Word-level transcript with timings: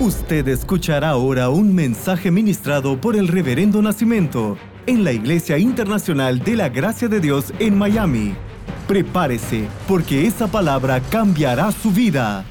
Usted 0.00 0.46
escuchará 0.46 1.08
ahora 1.08 1.48
un 1.48 1.74
mensaje 1.74 2.30
ministrado 2.30 3.00
por 3.00 3.16
el 3.16 3.26
Reverendo 3.26 3.82
Nacimiento 3.82 4.56
en 4.86 5.02
la 5.02 5.10
Iglesia 5.10 5.58
Internacional 5.58 6.38
de 6.38 6.54
la 6.54 6.68
Gracia 6.68 7.08
de 7.08 7.18
Dios 7.18 7.52
en 7.58 7.76
Miami. 7.76 8.36
Prepárese, 8.86 9.64
porque 9.88 10.24
esa 10.24 10.46
palabra 10.46 11.00
cambiará 11.00 11.72
su 11.72 11.90
vida. 11.90 12.44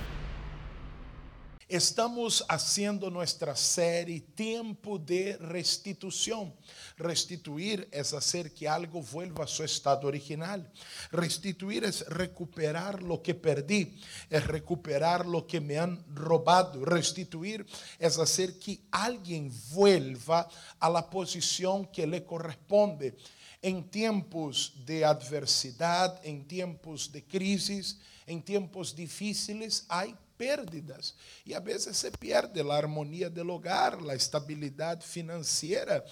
Estamos 1.69 2.45
haciendo 2.47 3.09
nuestra 3.09 3.53
serie 3.53 4.21
Tiempo 4.21 4.97
de 4.97 5.35
Restitución. 5.35 6.55
Restituir 6.95 7.89
es 7.91 8.13
hacer 8.13 8.53
que 8.53 8.69
algo 8.69 9.01
vuelva 9.01 9.43
a 9.43 9.47
su 9.47 9.65
estado 9.65 10.07
original. 10.07 10.71
Restituir 11.11 11.83
es 11.83 12.07
recuperar 12.07 13.03
lo 13.03 13.21
que 13.21 13.35
perdí, 13.35 13.99
es 14.29 14.47
recuperar 14.47 15.25
lo 15.25 15.45
que 15.45 15.59
me 15.59 15.77
han 15.77 16.05
robado. 16.15 16.85
Restituir 16.85 17.65
es 17.99 18.17
hacer 18.17 18.57
que 18.59 18.79
alguien 18.89 19.51
vuelva 19.71 20.47
a 20.79 20.89
la 20.89 21.09
posición 21.09 21.85
que 21.87 22.07
le 22.07 22.23
corresponde. 22.23 23.17
En 23.61 23.89
tiempos 23.89 24.71
de 24.85 25.03
adversidad, 25.03 26.17
en 26.23 26.47
tiempos 26.47 27.11
de 27.11 27.25
crisis, 27.25 27.99
en 28.25 28.41
tiempos 28.41 28.95
difíciles, 28.95 29.85
hay 29.89 30.15
pérdidas. 30.37 31.15
E 31.45 31.55
a 31.55 31.59
vezes 31.59 31.97
se 31.97 32.11
pierde 32.11 32.61
a 32.61 32.73
harmonia 32.73 33.29
do 33.29 33.49
hogar, 33.51 33.97
a 34.09 34.15
estabilidade 34.15 35.05
financeira, 35.05 36.05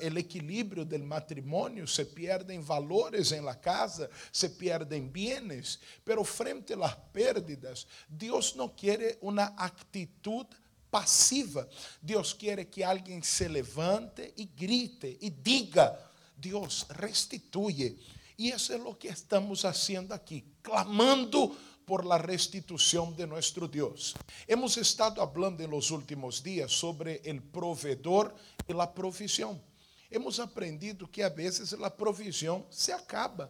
o 0.00 0.18
equilíbrio 0.18 0.84
do 0.84 0.98
matrimônio, 0.98 1.86
se 1.86 2.04
perdem 2.04 2.60
valores 2.60 3.32
em 3.32 3.40
la 3.40 3.54
casa, 3.54 4.10
se 4.32 4.48
perdem 4.50 5.08
bienes. 5.08 5.78
Pero 6.04 6.22
frente 6.24 6.74
las 6.74 6.94
pérdidas, 7.12 7.86
Deus 8.08 8.54
não 8.54 8.68
quer 8.68 9.18
uma 9.20 9.44
atitude 9.56 10.50
passiva. 10.90 11.68
Deus 12.00 12.32
quer 12.32 12.64
que 12.64 12.82
alguém 12.82 13.22
se 13.22 13.48
levante 13.48 14.32
e 14.36 14.44
grite 14.44 15.18
e 15.20 15.30
diga: 15.30 15.98
Deus 16.36 16.86
restituye. 16.90 17.98
E 18.38 18.50
isso 18.50 18.72
é 18.72 18.76
o 18.76 18.94
que 18.94 19.08
estamos 19.08 19.62
fazendo 19.62 20.12
aqui, 20.12 20.44
clamando 20.62 21.56
por 21.86 22.04
la 22.04 22.18
restitución 22.18 23.16
de 23.16 23.26
nuestro 23.28 23.68
Dios. 23.68 24.14
Hemos 24.46 24.76
estado 24.76 25.22
hablando 25.22 25.62
en 25.62 25.70
los 25.70 25.92
últimos 25.92 26.42
días 26.42 26.72
sobre 26.72 27.22
el 27.24 27.40
proveedor 27.40 28.34
y 28.66 28.72
la 28.72 28.92
provisión. 28.92 29.62
Hemos 30.10 30.40
aprendido 30.40 31.08
que 31.10 31.22
a 31.22 31.28
veces 31.28 31.72
la 31.78 31.96
provisión 31.96 32.66
se 32.70 32.92
acaba. 32.92 33.48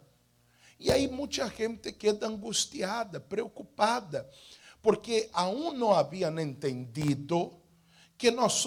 E 0.79 0.93
aí 0.93 1.09
muita 1.09 1.49
gente 1.49 1.97
queda 1.97 2.27
angustiada, 2.27 3.19
preocupada, 3.19 4.29
porque 4.83 5.31
aún 5.33 5.79
não 5.79 5.95
haviam 5.95 6.39
entendido 6.39 7.59
que 8.19 8.31
nós 8.31 8.65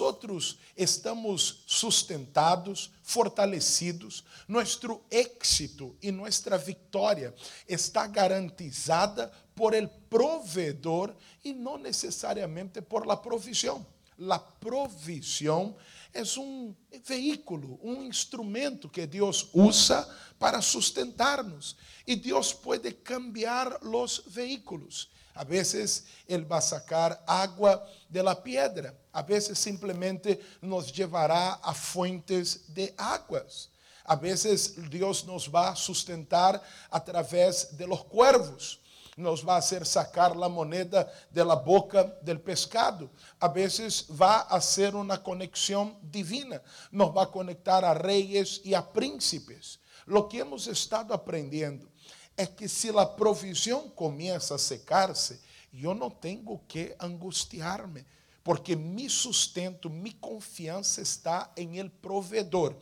estamos 0.76 1.64
sustentados, 1.66 2.92
fortalecidos, 3.02 4.24
nosso 4.46 5.02
êxito 5.10 5.96
e 6.00 6.12
nossa 6.12 6.56
vitória 6.56 7.34
está 7.68 8.06
garantizada 8.06 9.30
por 9.60 9.74
el 9.74 9.90
proveedor 9.90 11.14
e 11.44 11.52
não 11.52 11.76
necessariamente 11.76 12.80
por 12.80 13.06
la 13.06 13.14
provisión. 13.14 13.86
La 14.16 14.38
provisión 14.38 15.76
es 16.14 16.38
un 16.38 16.74
vehículo, 17.06 17.78
un 17.82 18.06
instrumento 18.06 18.90
que 18.90 19.06
Dios 19.06 19.50
usa 19.52 20.08
para 20.38 20.62
sustentarnos. 20.62 21.76
Y 22.06 22.16
Dios 22.16 22.54
puede 22.54 23.02
cambiar 23.02 23.78
los 23.82 24.22
vehículos. 24.32 25.10
A 25.34 25.44
veces 25.44 26.06
Ele 26.26 26.46
vai 26.46 26.62
sacar 26.62 27.22
água 27.26 27.86
de 28.08 28.22
la 28.22 28.42
piedra, 28.42 28.94
a 29.12 29.22
veces 29.22 29.58
simplesmente 29.58 30.40
nos 30.62 30.90
llevará 30.90 31.52
a 31.62 31.74
fuentes 31.74 32.64
de 32.72 32.94
águas. 32.96 33.68
A 34.06 34.16
veces 34.16 34.74
Deus 34.88 35.22
nos 35.24 35.46
vai 35.46 35.76
sustentar 35.76 36.62
através 36.90 37.76
de 37.76 37.86
los 37.86 38.02
cuervos. 38.04 38.79
Nos 39.16 39.42
vai 39.42 39.60
fazer 39.60 39.84
sacar 39.84 40.32
a 40.32 40.48
moneda 40.48 41.10
de 41.30 41.44
la 41.44 41.56
boca 41.56 42.04
del 42.22 42.40
pescado. 42.40 43.10
A 43.40 43.48
vezes 43.48 44.06
vai 44.08 44.44
a 44.48 44.60
ser 44.60 44.94
uma 44.94 45.18
conexão 45.18 45.98
divina. 46.02 46.62
Nos 46.90 47.12
vai 47.12 47.26
conectar 47.26 47.84
a 47.84 47.92
reis 47.92 48.60
e 48.64 48.74
a 48.74 48.82
príncipes. 48.82 49.78
Lo 50.06 50.28
que 50.28 50.38
hemos 50.38 50.66
estado 50.66 51.12
aprendendo 51.12 51.88
é 52.36 52.46
que 52.46 52.68
se 52.68 52.88
a 52.90 53.04
provisão 53.04 53.88
começa 53.90 54.54
a 54.54 54.58
secar-se, 54.58 55.40
eu 55.72 55.94
não 55.94 56.10
tenho 56.10 56.58
que 56.66 56.94
angustiar-me, 56.98 58.04
porque 58.42 58.74
mi 58.74 59.08
sustento, 59.08 59.90
mi 59.90 60.12
confiança 60.12 61.02
está 61.02 61.52
em 61.56 61.78
el 61.78 61.90
provedor. 61.90 62.74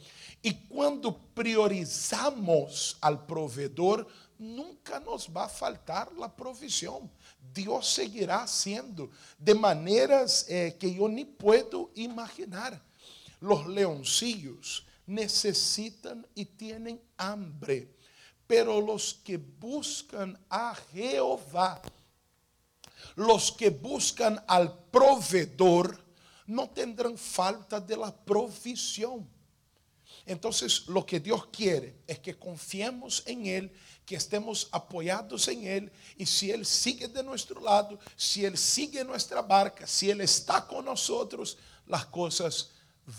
E 0.42 0.52
quando 0.52 1.12
priorizamos 1.34 2.96
al 3.02 3.26
provedor, 3.26 4.06
nunca 4.38 5.00
nos 5.00 5.26
vai 5.26 5.48
faltar 5.48 6.08
a 6.22 6.28
provisão. 6.28 7.10
Deus 7.40 7.94
seguirá 7.94 8.46
sendo 8.46 9.10
de 9.38 9.54
maneiras 9.54 10.44
eh, 10.48 10.70
que 10.70 10.96
eu 10.96 11.08
nem 11.08 11.26
puedo 11.26 11.90
imaginar. 11.94 12.80
Los 13.40 13.66
leoncillos 13.66 14.86
necessitam 15.06 16.24
e 16.36 16.44
têm 16.44 17.00
hambre 17.16 17.98
pero 18.48 18.80
los 18.80 19.12
que 19.22 19.36
buscan 19.36 20.36
a 20.48 20.74
Jehová, 20.90 21.80
los 23.14 23.52
que 23.52 23.68
buscan 23.68 24.42
al 24.48 24.86
proveedor, 24.90 26.02
no 26.46 26.70
tendrán 26.70 27.18
falta 27.18 27.78
de 27.78 27.94
la 27.94 28.10
provisión. 28.10 29.28
Entonces, 30.28 30.86
lo 30.88 31.06
que 31.06 31.18
Dios 31.18 31.46
quiere 31.46 31.94
es 32.06 32.18
que 32.18 32.38
confiemos 32.38 33.22
en 33.24 33.46
Él, 33.46 33.72
que 34.04 34.14
estemos 34.14 34.68
apoyados 34.70 35.48
en 35.48 35.66
Él, 35.66 35.92
y 36.18 36.26
si 36.26 36.50
Él 36.50 36.66
sigue 36.66 37.08
de 37.08 37.22
nuestro 37.22 37.62
lado, 37.62 37.98
si 38.14 38.44
Él 38.44 38.58
sigue 38.58 39.02
nuestra 39.04 39.40
barca, 39.40 39.86
si 39.86 40.10
Él 40.10 40.20
está 40.20 40.66
con 40.66 40.84
nosotros, 40.84 41.56
las 41.86 42.04
cosas 42.04 42.68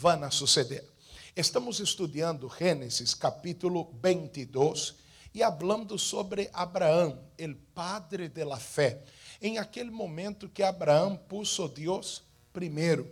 van 0.01 0.23
a 0.23 0.29
suceder. 0.29 0.87
Estamos 1.35 1.79
estudiando 1.79 2.47
Génesis 2.47 3.15
capítulo 3.15 3.89
22 4.03 4.95
e 5.33 5.41
hablando 5.41 5.97
sobre 5.97 6.51
Abraão, 6.53 7.19
el 7.39 7.55
padre 7.55 8.29
de 8.29 8.45
la 8.45 8.57
fé. 8.57 9.03
Em 9.41 9.57
aquele 9.57 9.89
momento 9.89 10.47
que 10.47 10.61
Abraão 10.61 11.17
puso 11.17 11.67
Deus 11.67 12.21
primeiro, 12.53 13.11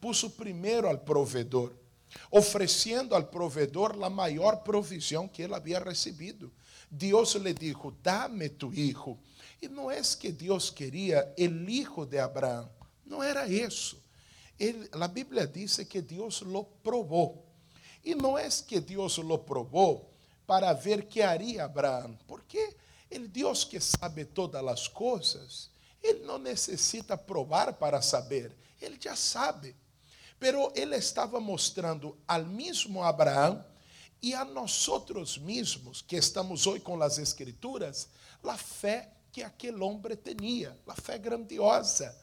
puso 0.00 0.30
primeiro 0.30 0.88
al 0.88 1.00
provedor, 1.00 1.83
oferecendo 2.30 3.14
al 3.14 3.28
provedor 3.28 3.96
a 4.02 4.10
maior 4.10 4.62
provisão 4.62 5.28
que 5.28 5.42
ele 5.42 5.54
havia 5.54 5.78
recebido. 5.78 6.52
Deus 6.90 7.34
lhe 7.34 7.52
dijo: 7.54 7.94
Dame 8.02 8.48
tu 8.48 8.72
hijo. 8.72 9.18
E 9.60 9.68
não 9.68 9.90
é 9.90 10.00
que 10.02 10.30
Deus 10.30 10.70
queria 10.70 11.32
el 11.36 11.68
hijo 11.68 12.04
de 12.04 12.18
Abraão, 12.18 12.68
não 13.06 13.22
era 13.22 13.46
isso. 13.48 14.02
A 14.92 15.08
Bíblia 15.08 15.46
diz 15.46 15.76
que 15.88 16.00
Deus 16.00 16.42
lo 16.42 16.64
provou. 16.82 17.44
E 18.04 18.14
não 18.14 18.36
é 18.36 18.48
que 18.48 18.78
Deus 18.80 19.18
lo 19.18 19.38
provou 19.38 20.12
para 20.46 20.72
ver 20.72 21.06
que 21.06 21.22
haria 21.22 21.64
Abraão. 21.64 22.18
Porque 22.26 22.76
ele, 23.10 23.26
Deus 23.26 23.64
que 23.64 23.80
sabe 23.80 24.24
todas 24.24 24.64
as 24.66 24.86
coisas, 24.86 25.70
ele 26.02 26.20
não 26.24 26.38
necessita 26.38 27.16
provar 27.16 27.72
para 27.72 28.02
saber, 28.02 28.54
ele 28.80 28.98
já 29.00 29.16
sabe. 29.16 29.74
Pero 30.44 30.70
ele 30.76 30.94
estava 30.96 31.40
mostrando 31.40 32.18
ao 32.28 32.44
mesmo 32.44 33.02
Abraão 33.02 33.64
e 34.20 34.34
a 34.34 34.44
nós 34.44 34.86
mesmos 35.38 36.02
que 36.02 36.16
estamos 36.16 36.66
hoje 36.66 36.80
com 36.80 37.02
as 37.02 37.16
escrituras, 37.16 38.10
a 38.42 38.58
fé 38.58 39.10
que 39.32 39.42
aquele 39.42 39.82
homem 39.82 40.02
tinha, 40.22 40.76
a 40.86 40.94
fé 40.94 41.16
grandiosa. 41.16 42.14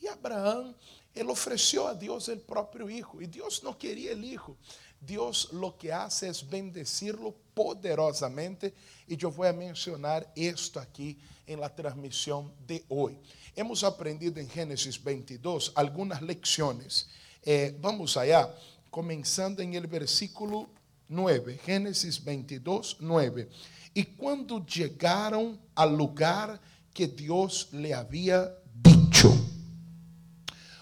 E 0.00 0.06
Abraão, 0.06 0.72
ele 1.16 1.28
ofereceu 1.32 1.88
a 1.88 1.94
Deus 1.94 2.28
o 2.28 2.36
próprio 2.36 2.88
hijo, 2.88 3.20
e 3.20 3.26
Deus 3.26 3.60
não 3.60 3.74
queria 3.74 4.14
o 4.14 4.24
hijo, 4.24 4.56
Dios 5.00 5.48
lo 5.50 5.76
que 5.76 5.90
hace 5.90 6.28
es 6.28 6.42
bendecirlo 6.42 7.34
poderosamente 7.54 8.72
yo 9.08 9.32
voy 9.32 9.48
a 9.48 9.52
mencionar 9.52 10.32
esto 10.36 10.78
aquí 10.78 11.18
en 11.44 11.58
la 11.58 11.74
transmisión 11.74 12.52
de 12.68 12.84
hoy. 12.88 13.18
Hemos 13.56 13.82
aprendido 13.82 14.38
en 14.38 14.48
Génesis 14.48 15.02
22 15.02 15.72
algunas 15.74 16.22
lecciones. 16.22 17.08
Eh, 17.44 17.76
vamos 17.80 18.16
allá, 18.16 18.52
comenzando 18.90 19.62
en 19.62 19.74
el 19.74 19.86
versículo 19.86 20.68
9, 21.08 21.60
Génesis 21.64 22.22
22, 22.24 22.96
9. 23.00 23.48
Y 23.92 24.04
cuando 24.04 24.64
llegaron 24.64 25.58
al 25.74 25.96
lugar 25.96 26.60
que 26.92 27.06
Dios 27.06 27.68
le 27.72 27.92
había 27.92 28.50
dicho, 28.82 29.32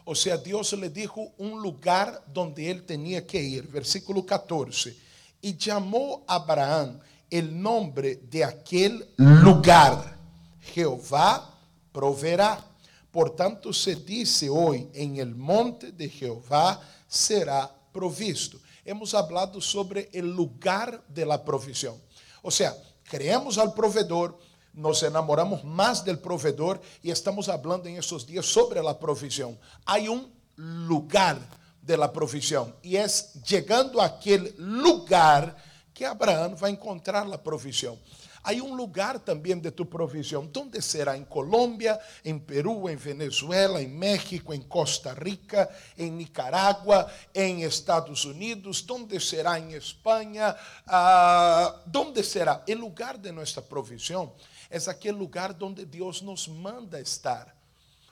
o 0.05 0.15
sea, 0.15 0.37
Dios 0.37 0.73
le 0.75 0.91
dijo 0.91 1.33
un 1.39 1.61
lugar 1.63 2.25
donde 2.33 2.71
él 2.71 2.85
tenía 2.85 3.27
que 3.27 3.41
ir. 3.41 3.69
Versículo 3.69 4.27
14. 4.27 4.97
Y 5.41 5.57
llamó 5.57 6.25
a 6.27 6.37
Abraham 6.37 6.99
el 7.31 7.61
nombre 7.61 8.17
de 8.31 8.45
aquel 8.45 9.09
lugar. 9.17 10.17
Jehová 10.61 11.57
proveerá. 11.93 12.72
Portanto, 13.13 13.75
se 13.75 13.95
dice 13.95 14.49
hoy, 14.49 14.89
en 14.95 15.17
el 15.17 15.35
monte 15.35 15.93
de 15.93 16.09
Jehová 16.09 16.81
será 17.07 17.71
provisto. 17.93 18.59
Hemos 18.85 19.13
hablado 19.13 19.61
sobre 19.61 20.09
el 20.15 20.35
lugar 20.35 21.05
de 21.09 21.27
la 21.27 21.45
provisión. 21.45 22.01
O 22.41 22.51
sea, 22.51 22.75
creemos 23.05 23.59
al 23.59 23.75
proveedor, 23.75 24.39
nos 24.73 25.03
enamoramos 25.03 25.63
más 25.63 26.03
del 26.03 26.19
proveedor 26.19 26.81
y 27.03 27.11
estamos 27.11 27.51
hablando 27.51 27.87
en 27.87 27.99
estos 27.99 28.27
días 28.27 28.47
sobre 28.47 28.83
la 28.83 28.99
provisión. 28.99 29.59
Hay 29.85 30.09
un 30.09 30.33
lugar 30.57 31.39
de 31.83 31.99
la 31.99 32.11
provisión 32.11 32.75
y 32.83 32.97
es 32.97 33.35
llegando 33.45 34.01
a 34.01 34.07
aquel 34.07 34.55
lugar 34.57 35.55
que 35.93 36.07
Abraham 36.07 36.57
va 36.61 36.69
a 36.69 36.71
encontrar 36.71 37.27
la 37.27 37.43
provisión. 37.43 37.99
Hay 38.45 38.61
un 38.61 38.77
lugar 38.77 39.21
también 39.21 39.63
de 39.63 39.71
tu 39.71 39.89
provisión. 39.89 40.53
¿Dónde 40.53 40.83
será? 40.83 41.15
En 41.15 41.25
Colombia, 41.25 42.01
en 42.25 42.41
Perú, 42.41 42.89
en 42.89 42.99
Venezuela, 43.03 43.81
en 43.81 43.97
México, 43.97 44.53
en 44.53 44.63
Costa 44.63 45.15
Rica, 45.15 45.71
en 45.97 46.19
Nicaragua, 46.19 47.07
en 47.33 47.61
Estados 47.61 48.25
Unidos. 48.25 48.85
¿Dónde 48.85 49.21
será? 49.21 49.59
En 49.59 49.71
España. 49.71 50.57
Uh, 50.87 51.89
¿Dónde 51.89 52.25
será? 52.25 52.65
El 52.67 52.79
lugar 52.79 53.21
de 53.21 53.33
nuestra 53.33 53.63
provisión 53.63 54.33
es 54.69 54.89
aquel 54.89 55.17
lugar 55.17 55.57
donde 55.57 55.87
Dios 55.87 56.23
nos 56.23 56.49
manda 56.49 56.99
estar. 56.99 57.55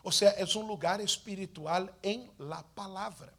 O 0.03 0.13
sea, 0.13 0.31
es 0.31 0.55
un 0.55 0.69
lugar 0.69 1.01
espiritual 1.01 1.93
en 2.03 2.31
la 2.39 2.63
palabra. 2.63 3.33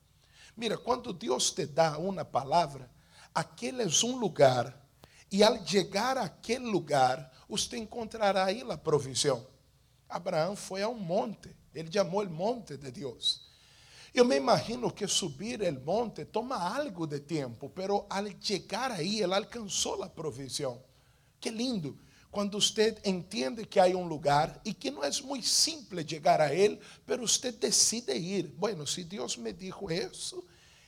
Mira, 0.58 0.78
cuando 0.78 1.14
Dios 1.14 1.56
te 1.56 1.68
da 1.68 1.98
una 1.98 2.24
palabra, 2.24 2.88
aquel 3.34 3.82
es 3.82 4.04
un 4.04 4.20
lugar 4.20 4.82
e 5.32 5.44
ao 5.44 5.66
chegar 5.66 6.18
àquele 6.18 6.66
lugar, 6.66 7.32
você 7.48 7.78
encontrará 7.78 8.46
aí 8.46 8.62
a 8.70 8.78
provisão. 8.78 9.48
Abraão 10.10 10.58
foi 10.58 10.82
a 10.82 10.90
um 10.90 11.00
monte, 11.00 11.56
ele 11.74 11.90
chamou 11.92 12.24
o 12.24 12.30
monte 12.30 12.76
de 12.76 12.92
Deus. 12.92 13.50
Eu 14.14 14.26
me 14.26 14.36
imagino 14.36 14.92
que 14.92 15.08
subir 15.08 15.62
o 15.62 15.86
monte 15.86 16.26
toma 16.26 16.58
algo 16.58 17.08
de 17.08 17.22
tempo, 17.22 17.70
pero 17.70 18.06
al 18.10 18.26
chegar 18.42 18.92
aí, 18.92 19.22
ele 19.22 19.34
alcançou 19.34 20.04
a 20.04 20.10
provisão. 20.10 20.84
Que 21.40 21.50
lindo! 21.50 21.98
Quando 22.30 22.62
você 22.62 22.98
entende 23.06 23.66
que 23.66 23.80
há 23.80 23.86
um 23.88 24.06
lugar 24.06 24.60
e 24.64 24.74
que 24.74 24.92
não 24.92 25.04
é 25.04 25.10
muito 25.22 25.48
simples 25.48 26.06
chegar 26.10 26.40
a 26.40 26.54
ele, 26.54 26.80
pero 27.06 27.28
você 27.28 27.52
decide 27.52 28.14
ir. 28.14 28.48
Bueno, 28.48 28.86
se 28.88 29.04
Deus 29.04 29.36
me 29.38 29.52
dijo 29.52 29.90
isso, 29.92 30.46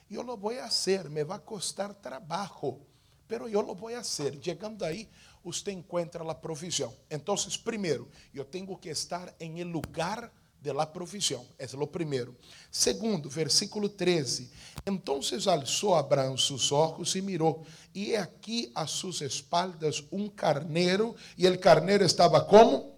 eu 0.10 0.22
lo 0.22 0.38
vou 0.38 0.54
fazer, 0.56 1.10
me 1.10 1.24
vai 1.24 1.40
custar 1.40 1.94
trabalho 1.96 2.93
pero 3.28 3.48
yo 3.48 3.62
lo 3.62 3.76
voy 3.76 3.94
a 3.94 4.00
hacer. 4.00 4.40
Llegando 4.40 4.86
ahí, 4.86 5.10
usted 5.44 5.72
encuentra 5.72 6.24
la 6.24 6.40
provisión. 6.40 6.92
Entonces, 7.10 7.58
primero, 7.58 8.08
yo 8.34 8.46
tengo 8.46 8.80
que 8.80 8.92
estar 8.92 9.36
en 9.40 9.58
el 9.58 9.70
lugar 9.70 10.32
de 10.62 10.74
la 10.74 10.92
provisión. 10.92 11.42
Es 11.58 11.74
lo 11.74 11.92
primero. 11.92 12.34
Segundo, 12.72 13.30
versículo 13.30 13.92
13. 13.92 14.50
Entonces 14.86 15.46
alzó 15.46 15.96
Abraham 15.96 16.38
sus 16.38 16.72
ojos 16.72 17.16
y 17.16 17.22
miró, 17.22 17.64
y 17.94 18.12
he 18.12 18.18
aquí 18.18 18.72
a 18.74 18.88
sus 18.88 19.22
espaldas 19.22 20.04
un 20.10 20.30
carnero, 20.30 21.16
y 21.36 21.46
el 21.46 21.60
carnero 21.60 22.06
estaba 22.06 22.48
como 22.48 22.94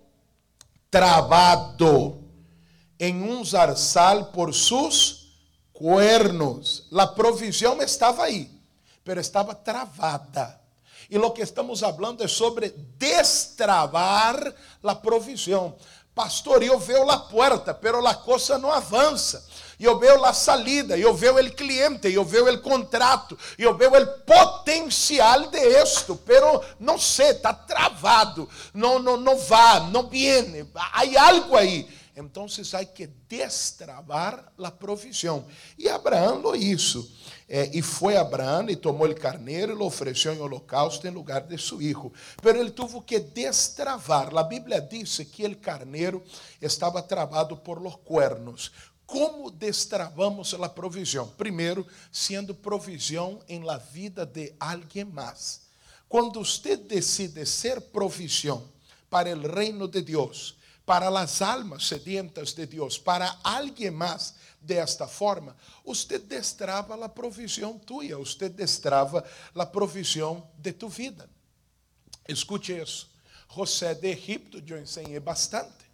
trabado 0.92 2.20
en 3.00 3.24
un 3.24 3.46
zarzal 3.46 4.32
por 4.32 4.54
sus 4.54 5.34
cuernos. 5.74 6.88
La 6.92 7.14
provisión 7.14 7.82
estaba 7.82 8.26
ahí 8.26 8.55
pero 9.06 9.22
estava 9.22 9.54
travada. 9.54 10.60
E 11.10 11.18
o 11.20 11.32
que 11.32 11.44
estamos 11.44 11.82
falando 11.82 12.24
é 12.24 12.28
sobre 12.28 12.70
destravar 12.98 14.54
a 14.84 14.96
provisão. 14.96 15.76
Pastor, 16.16 16.64
eu 16.64 16.80
vejo 16.80 17.10
a 17.10 17.20
porta, 17.20 17.74
pero 17.74 18.06
a 18.06 18.16
coisa 18.16 18.58
não 18.58 18.72
avança. 18.72 19.46
Eu 19.80 20.00
vejo 20.00 20.24
a 20.24 20.34
salida, 20.34 20.98
eu 20.98 21.14
vejo 21.14 21.38
o 21.38 21.52
cliente, 21.52 22.12
eu 22.12 22.24
vejo 22.24 22.50
o 22.50 22.62
contrato, 22.62 23.38
eu 23.60 23.76
vejo 23.76 23.94
o 23.94 24.20
potencial 24.22 25.48
de 25.48 25.60
esto, 25.60 26.16
pero 26.16 26.64
não 26.80 26.98
sei, 26.98 27.32
está 27.32 27.54
travado, 27.54 28.50
não, 28.74 29.00
não, 29.00 29.18
não 29.18 29.38
vai, 29.38 29.92
não 29.92 30.08
viene, 30.08 30.66
há 30.74 31.28
algo 31.28 31.58
aí. 31.58 31.88
Então, 32.16 32.46
há 32.46 32.86
que 32.86 33.08
destravar 33.28 34.46
a 34.58 34.72
provisão. 34.72 35.46
E 35.78 35.90
Abraão 35.90 36.38
lo. 36.38 36.54
É, 37.48 37.70
e 37.78 37.82
foi 37.82 38.18
Abraão 38.18 38.68
e 38.70 38.76
tomou 38.76 39.08
o 39.08 39.16
carneiro 39.16 39.74
e 39.74 39.84
ofereceu 39.84 40.34
em 40.34 40.40
holocausto 40.40 41.06
em 41.06 41.12
lugar 41.12 41.42
de 41.42 41.58
seu 41.62 41.78
filho. 41.78 42.12
Pero 42.42 42.60
ele 42.60 42.72
teve 42.72 43.00
que 43.02 43.20
destravar. 43.20 44.36
A 44.36 44.44
Bíblia 44.44 44.82
diz 44.82 45.18
que 45.32 45.46
o 45.46 45.56
carneiro 45.56 46.24
estava 46.60 47.04
travado 47.04 47.56
por 47.56 47.80
los 47.80 47.98
cuernos. 47.98 48.72
Como 49.06 49.52
destravamos 49.52 50.56
a 50.56 50.68
provisão? 50.68 51.28
Primeiro, 51.38 51.86
sendo 52.12 52.56
provisão 52.56 53.40
em 53.48 53.64
la 53.64 53.78
vida 53.78 54.26
de 54.26 54.54
alguém 54.60 55.06
mais. 55.06 55.62
Quando 56.10 56.44
você 56.44 56.76
decide 56.76 57.46
ser 57.46 57.80
provisão 57.80 58.64
para 59.08 59.36
o 59.36 59.54
reino 59.54 59.88
de 59.88 60.02
Deus, 60.02 60.58
para 60.86 61.08
as 61.08 61.42
almas 61.42 61.88
sedientas 61.88 62.54
de 62.54 62.66
Deus, 62.66 62.98
para 62.98 63.38
alguém 63.44 63.90
mais, 63.90 64.36
desta 64.62 65.08
forma, 65.08 65.56
você 65.86 66.18
destrava 66.18 67.04
a 67.04 67.10
provisão 67.10 67.78
tua, 67.78 68.18
você 68.18 68.50
destrava 68.50 69.24
a 69.54 69.66
provisão 69.66 70.48
de 70.58 70.74
tu 70.74 70.90
vida. 70.90 71.30
Escute 72.28 72.74
isso. 72.74 73.10
José 73.54 73.94
de 73.94 74.08
Egipto, 74.08 74.62
eu 74.68 74.82
ensinei 74.82 75.20
bastante. 75.20 75.86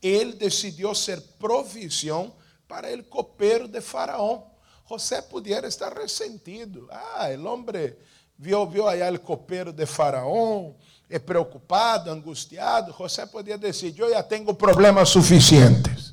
Ele 0.00 0.34
decidiu 0.34 0.94
ser 0.94 1.20
provisão 1.38 2.34
para 2.68 2.94
o 2.94 3.04
copeiro 3.04 3.66
de 3.66 3.80
Faraó. 3.80 4.42
José 4.88 5.22
podia 5.22 5.66
estar 5.66 5.92
ressentido. 5.92 6.86
Ah, 6.90 7.28
o 7.36 7.46
homem 7.46 7.96
viu, 8.38 8.66
viu 8.66 8.86
aí 8.86 9.02
o 9.10 9.18
copeiro 9.18 9.72
de 9.72 9.86
Faraó, 9.86 10.72
preocupado, 11.16 12.10
angustiado. 12.10 12.92
José 12.98 13.24
podia 13.24 13.56
decidir: 13.56 14.02
eu 14.02 14.10
já 14.10 14.22
tenho 14.22 14.52
problemas 14.52 15.08
suficientes. 15.10 16.12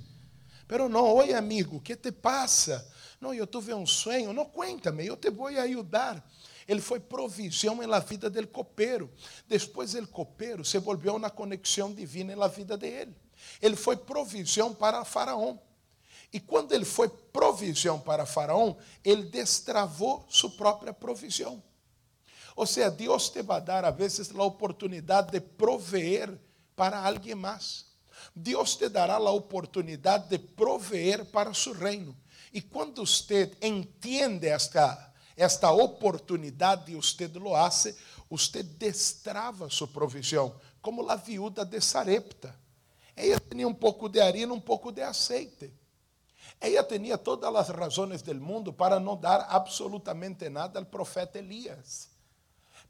Pero 0.68 0.88
não, 0.88 1.16
oi 1.16 1.34
amigo, 1.34 1.78
o 1.78 1.82
que 1.82 1.96
te 1.96 2.12
passa? 2.12 2.88
Não, 3.20 3.34
eu 3.34 3.48
tive 3.48 3.74
um 3.74 3.86
sonho, 3.86 4.34
não 4.34 4.46
cuéntame, 4.46 5.06
eu 5.06 5.18
te 5.18 5.30
vou 5.30 5.48
ajudar. 5.48 6.24
Ele 6.68 6.82
foi 6.82 7.00
provisão 7.00 7.76
na 7.88 8.00
vida 8.00 8.30
do 8.30 8.48
copeiro. 8.48 9.12
Depois, 9.48 9.94
o 9.94 10.08
copeiro 10.08 10.66
se 10.66 10.78
volveu 10.80 11.20
na 11.20 11.30
conexão 11.30 11.94
divina 11.94 12.36
na 12.36 12.48
vida 12.48 12.76
dele. 12.78 13.16
Ele 13.62 13.76
foi 13.76 13.96
provisão 13.96 14.74
para 14.74 15.06
Faraó. 15.06 15.56
E 16.34 16.40
quando 16.40 16.74
ele 16.74 16.86
foi 16.86 17.08
provisão 17.08 18.00
para 18.00 18.26
Faraó, 18.26 18.76
ele 19.04 19.24
destravou 19.24 20.26
sua 20.28 20.50
própria 20.50 20.92
provisão. 20.92 21.62
Ou 22.56 22.66
seja, 22.66 22.90
Deus 22.90 23.30
te 23.30 23.42
vai 23.42 23.62
dar, 23.62 23.84
a 23.84 23.92
vezes, 23.92 24.34
a 24.34 24.44
oportunidade 24.44 25.32
de 25.32 25.42
proveer 25.42 26.40
para 26.76 27.06
alguém 27.06 27.36
mais. 27.36 27.86
Deus 28.34 28.76
te 28.76 28.88
dará 28.88 29.16
a 29.16 29.32
oportunidade 29.32 30.30
de 30.30 30.38
proveer 30.40 31.26
para 31.26 31.54
seu 31.54 31.74
reino. 31.74 32.16
E 32.54 32.62
quando 32.62 33.06
você 33.06 33.52
entende 33.62 34.48
esta, 34.48 35.14
esta 35.36 35.72
oportunidade 35.72 36.92
e 36.92 36.96
você 36.96 37.28
lo 37.28 37.54
hace, 37.56 37.96
você 38.30 38.64
destrava 38.64 39.70
sua 39.70 39.88
provisão, 39.88 40.56
como 40.82 41.08
a 41.10 41.16
viúva 41.18 41.66
de 41.66 41.82
Sarepta. 41.82 42.56
Ela 43.16 43.40
tinha 43.40 43.68
um 43.68 43.74
pouco 43.74 44.08
de 44.08 44.22
harina, 44.22 44.54
um 44.54 44.62
pouco 44.62 44.92
de 44.92 45.02
aceite. 45.02 45.74
Ela 46.60 46.84
tinha 46.84 47.18
todas 47.18 47.54
as 47.54 47.70
razões 47.70 48.22
do 48.22 48.36
mundo 48.36 48.72
para 48.72 49.00
não 49.00 49.18
dar 49.18 49.46
absolutamente 49.50 50.50
nada 50.50 50.80
ao 50.80 50.86
profeta 50.86 51.38
Elias. 51.38 52.15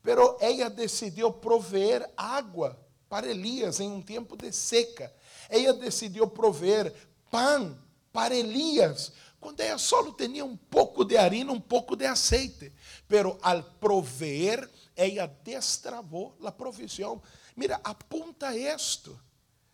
Pero 0.06 0.38
ela 0.40 0.70
decidiu 0.70 1.34
proveer 1.34 2.08
água 2.16 2.80
para 3.10 3.28
Elias 3.28 3.80
em 3.80 3.90
um 3.90 4.04
tempo 4.04 4.38
de 4.38 4.52
seca. 4.54 5.12
Ela 5.50 5.74
decidiu 5.74 6.28
prover 6.28 6.94
pão 7.32 7.76
para 8.14 8.36
Elias, 8.36 9.12
quando 9.40 9.62
ela 9.62 9.80
só 9.80 10.12
tinha 10.12 10.46
um 10.46 10.56
pouco 10.56 11.04
de 11.04 11.18
harina, 11.18 11.52
um 11.52 11.60
pouco 11.60 11.96
de 11.96 12.06
azeite. 12.06 12.72
Pero 13.08 13.40
al 13.42 13.64
proveer, 13.64 14.70
ela 14.96 15.26
destravou 15.44 16.38
a 16.44 16.52
provisão. 16.52 17.20
Mira, 17.56 17.82
apunta 17.84 18.56
isto. 18.56 19.20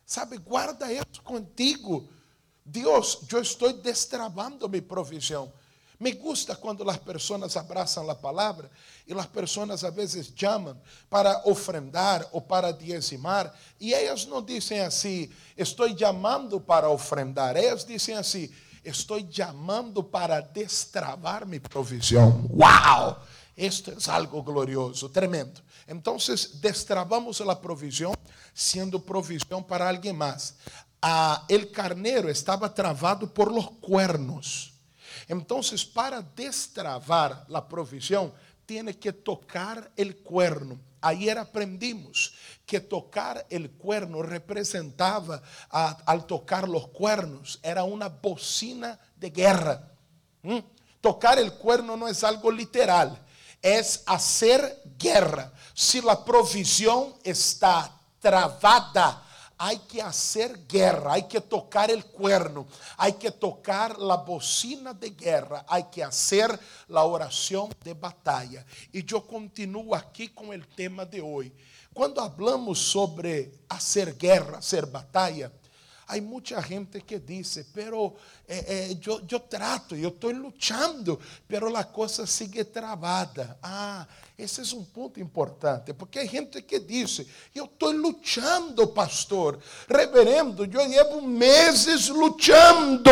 Sabe, 0.06 0.38
guarda 0.38 0.92
isso 0.92 1.22
contigo. 1.26 2.08
Deus, 2.66 3.20
eu 3.30 3.42
estou 3.42 3.74
destravando 3.74 4.70
minha 4.70 4.82
provisão. 4.82 5.52
Me 6.02 6.14
gusta 6.14 6.56
quando 6.56 6.90
as 6.90 6.98
pessoas 6.98 7.56
abraçam 7.56 8.10
a 8.10 8.16
palavra 8.16 8.72
e 9.06 9.14
as 9.14 9.26
pessoas 9.28 9.84
a 9.84 9.92
vezes 9.92 10.34
chamam 10.36 10.76
para 11.08 11.48
ofrendar 11.48 12.28
ou 12.32 12.42
para 12.42 12.72
diezimar 12.72 13.54
e 13.80 13.94
elas 13.94 14.26
não 14.26 14.42
dizem 14.42 14.80
assim, 14.80 15.30
estou 15.56 15.88
chamando 15.96 16.60
para 16.60 16.90
ofrendar, 16.90 17.56
elas 17.56 17.86
dizem 17.86 18.16
assim, 18.16 18.50
estou 18.84 19.20
chamando 19.32 20.04
para 20.04 20.42
destravar 20.42 21.46
minha 21.46 21.62
provisão. 21.62 22.50
Uau! 22.52 23.24
Isto 23.56 23.92
é 23.92 24.12
algo 24.12 24.42
glorioso, 24.42 25.08
tremendo. 25.08 25.62
Então, 25.88 26.18
destravamos 26.56 27.40
a 27.42 27.56
provisão, 27.56 28.14
sendo 28.56 29.00
provisão 29.00 29.62
para 29.62 29.88
alguém 29.88 30.14
mais. 30.14 30.56
ah, 31.02 31.44
el 31.50 31.72
carnero 31.72 32.30
estaba 32.30 32.74
travado 32.74 33.34
por 33.34 33.52
los 33.52 33.72
cuernos. 33.82 34.71
Entonces, 35.32 35.86
para 35.86 36.22
destravar 36.22 37.46
la 37.48 37.66
provisión, 37.66 38.34
tiene 38.66 39.00
que 39.00 39.14
tocar 39.14 39.90
el 39.96 40.18
cuerno. 40.18 40.78
Ayer 41.00 41.38
aprendimos 41.38 42.34
que 42.66 42.82
tocar 42.82 43.46
el 43.50 43.72
cuerno 43.72 44.22
representaba, 44.24 45.42
al 45.70 46.26
tocar 46.26 46.68
los 46.68 46.90
cuernos, 46.90 47.62
era 47.64 47.86
una 47.86 48.10
bocina 48.10 49.00
de 49.16 49.30
guerra. 49.30 49.90
¿Mm? 50.44 50.58
Tocar 51.00 51.40
el 51.40 51.54
cuerno 51.54 51.96
no 51.96 52.10
es 52.10 52.26
algo 52.26 52.52
literal, 52.52 53.18
es 53.62 54.04
hacer 54.08 54.84
guerra. 55.00 55.50
Si 55.74 56.02
la 56.02 56.26
provisión 56.26 57.14
está 57.24 57.90
travada, 58.20 59.24
hay 59.64 59.78
que 59.78 60.02
hacer 60.02 60.66
guerra, 60.68 61.14
hay 61.14 61.28
que 61.28 61.40
tocar 61.40 61.92
el 61.92 62.04
cuerno, 62.04 62.66
hay 62.98 63.14
que 63.14 63.30
tocar 63.30 64.00
la 64.00 64.16
bocina 64.16 64.92
de 64.92 65.12
guerra, 65.12 65.64
hay 65.68 65.84
que 65.84 66.04
hacer 66.04 66.60
la 66.88 67.04
oración 67.04 67.70
de 67.84 67.94
batalla. 67.94 68.66
Y 68.92 69.06
yo 69.06 69.28
continúo 69.28 69.94
aquí 69.94 70.30
con 70.30 70.52
el 70.52 70.68
tema 70.68 71.06
de 71.06 71.22
hoy. 71.22 71.54
Cuando 71.94 72.22
hablamos 72.22 72.80
sobre 72.80 73.52
hacer 73.70 74.18
guerra, 74.18 74.58
hacer 74.58 74.88
batalla, 74.88 75.52
hay 76.12 76.20
mucha 76.20 76.62
gente 76.62 77.00
que 77.04 77.20
dice, 77.20 77.66
pero 77.74 78.16
eh, 78.46 78.98
eh, 79.00 79.40
trato, 79.48 79.96
yo 79.96 80.10
estoy 80.10 80.34
luchando, 80.34 81.18
pero 81.48 81.70
la 81.70 81.90
cosa 81.90 82.28
sigue 82.28 82.66
trabada. 82.66 83.58
Ah, 83.64 84.06
esse 84.38 84.60
é 84.60 84.76
um 84.76 84.84
ponto 84.84 85.22
importante, 85.22 85.94
porque 85.94 86.20
hay 86.20 86.28
gente 86.28 86.62
que 86.64 86.82
diz: 86.82 87.26
Eu 87.56 87.64
estou 87.64 87.94
luchando, 87.94 88.90
pastor, 88.90 89.58
reverendo, 89.88 90.66
eu 90.66 90.86
llevo 90.86 91.22
meses 91.22 92.10
luchando, 92.10 93.10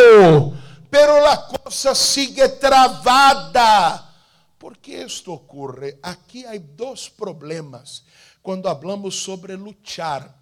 pero 0.91 1.21
la 1.21 1.37
cosa 1.37 1.95
sigue 1.95 2.49
travada. 2.49 4.13
¿Por 4.57 4.77
que 4.77 5.05
isto 5.05 5.31
ocorre? 5.31 5.97
Aqui 6.03 6.45
há 6.45 6.59
dois 6.59 7.07
problemas 7.07 8.03
quando 8.41 8.67
hablamos 8.67 9.23
sobre 9.23 9.55
luchar. 9.55 10.38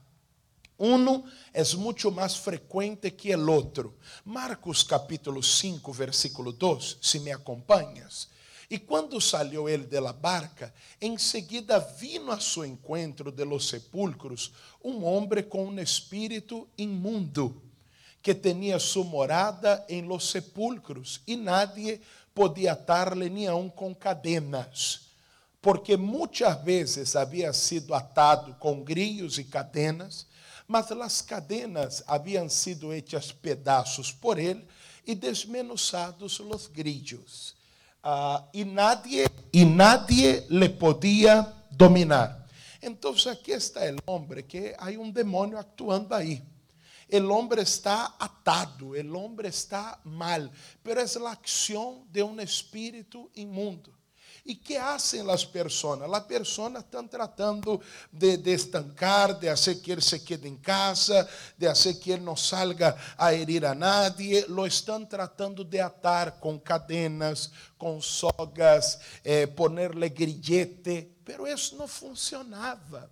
Uno 0.79 1.23
é 1.53 1.63
muito 1.75 2.11
mais 2.11 2.35
frequente 2.35 3.09
que 3.09 3.35
o 3.35 3.51
outro. 3.51 3.95
Marcos 4.23 4.83
capítulo 4.83 5.41
5, 5.41 5.91
versículo 5.91 6.51
2, 6.51 6.97
se 7.01 7.19
me 7.19 7.31
acompanhas. 7.31 8.27
E 8.69 8.77
quando 8.77 9.19
saiu 9.21 9.67
ele 9.67 9.85
de 9.85 9.99
la 9.99 10.11
barca, 10.11 10.73
em 11.01 11.17
seguida 11.17 11.79
vino 11.79 12.31
a 12.31 12.39
seu 12.39 12.65
encontro 12.65 13.31
de 13.31 13.43
los 13.45 13.69
sepulcros 13.69 14.51
um 14.83 15.05
homem 15.05 15.41
com 15.43 15.65
um 15.65 15.79
espírito 15.79 16.67
imundo, 16.77 17.61
que 18.21 18.35
tinha 18.35 18.77
sua 18.77 19.05
morada 19.05 19.85
em 19.87 20.01
los 20.01 20.29
sepulcros, 20.29 21.21
e 21.25 21.37
nadie 21.37 22.01
podia 22.35 22.73
atar-lhe 22.73 23.29
nem 23.29 23.47
aun 23.47 23.69
com 23.69 23.95
cadenas, 23.95 25.07
porque 25.61 25.95
muitas 25.95 26.61
vezes 26.61 27.15
havia 27.15 27.51
sido 27.53 27.95
atado 27.95 28.53
com 28.55 28.83
grilhos 28.83 29.37
e 29.37 29.45
cadenas, 29.45 30.27
mas 30.67 30.91
as 30.91 31.21
cadenas 31.21 32.03
haviam 32.05 32.49
sido 32.49 32.93
hechas 32.93 33.31
pedaços 33.31 34.11
por 34.11 34.37
ele 34.37 34.67
e 35.05 35.15
desmenuçados 35.15 36.39
os 36.39 36.67
grilhos. 36.67 37.55
Uh, 38.03 38.43
e 38.53 38.65
nadie, 38.65 39.25
e 39.53 39.65
nadie 39.65 40.45
le 40.49 40.69
podía 40.69 41.53
dominar. 41.71 42.45
Entonces 42.81 43.27
aquí 43.27 43.51
está 43.51 43.85
el 43.85 43.97
hombre, 44.05 44.45
que 44.45 44.75
hay 44.77 44.97
un 44.97 45.11
demonio 45.13 45.57
actuando 45.57 46.13
ahí. 46.13 46.43
El 47.07 47.31
hombre 47.31 47.61
está 47.61 48.15
atado, 48.19 48.93
el 48.93 49.15
hombre 49.15 49.47
está 49.47 49.99
mal, 50.03 50.51
pero 50.83 50.99
es 50.99 51.15
la 51.15 51.31
acción 51.31 52.05
de 52.11 52.21
un 52.21 52.39
espíritu 52.41 53.31
inmundo. 53.35 53.96
E 54.47 54.55
que 54.55 54.77
hacen 54.77 55.29
as 55.29 55.43
pessoas? 55.43 56.01
As 56.01 56.23
pessoas 56.23 56.73
estão 56.75 57.05
tratando 57.05 57.81
de, 58.09 58.37
de, 58.37 58.53
estancar, 58.53 59.37
de 59.37 59.49
fazer 59.49 59.75
que 59.81 59.91
ele 59.91 59.99
se 59.99 60.19
quede 60.19 60.47
em 60.47 60.55
casa, 60.55 61.27
de 61.57 61.67
fazer 61.67 61.95
que 61.95 62.11
ele 62.11 62.23
não 62.23 62.37
salga 62.37 62.95
a 63.17 63.33
herir 63.33 63.65
a 63.65 63.75
nadie. 63.75 64.45
Lo 64.47 64.65
estão 64.65 65.05
tratando 65.05 65.65
de 65.65 65.81
atar 65.81 66.39
com 66.39 66.57
cadenas, 66.57 67.51
com 67.77 67.99
sogas, 67.99 68.97
eh, 69.21 69.47
ponerle 69.47 70.07
grillete. 70.07 71.17
Pero 71.25 71.45
isso 71.45 71.75
não 71.75 71.85
funcionava. 71.85 73.11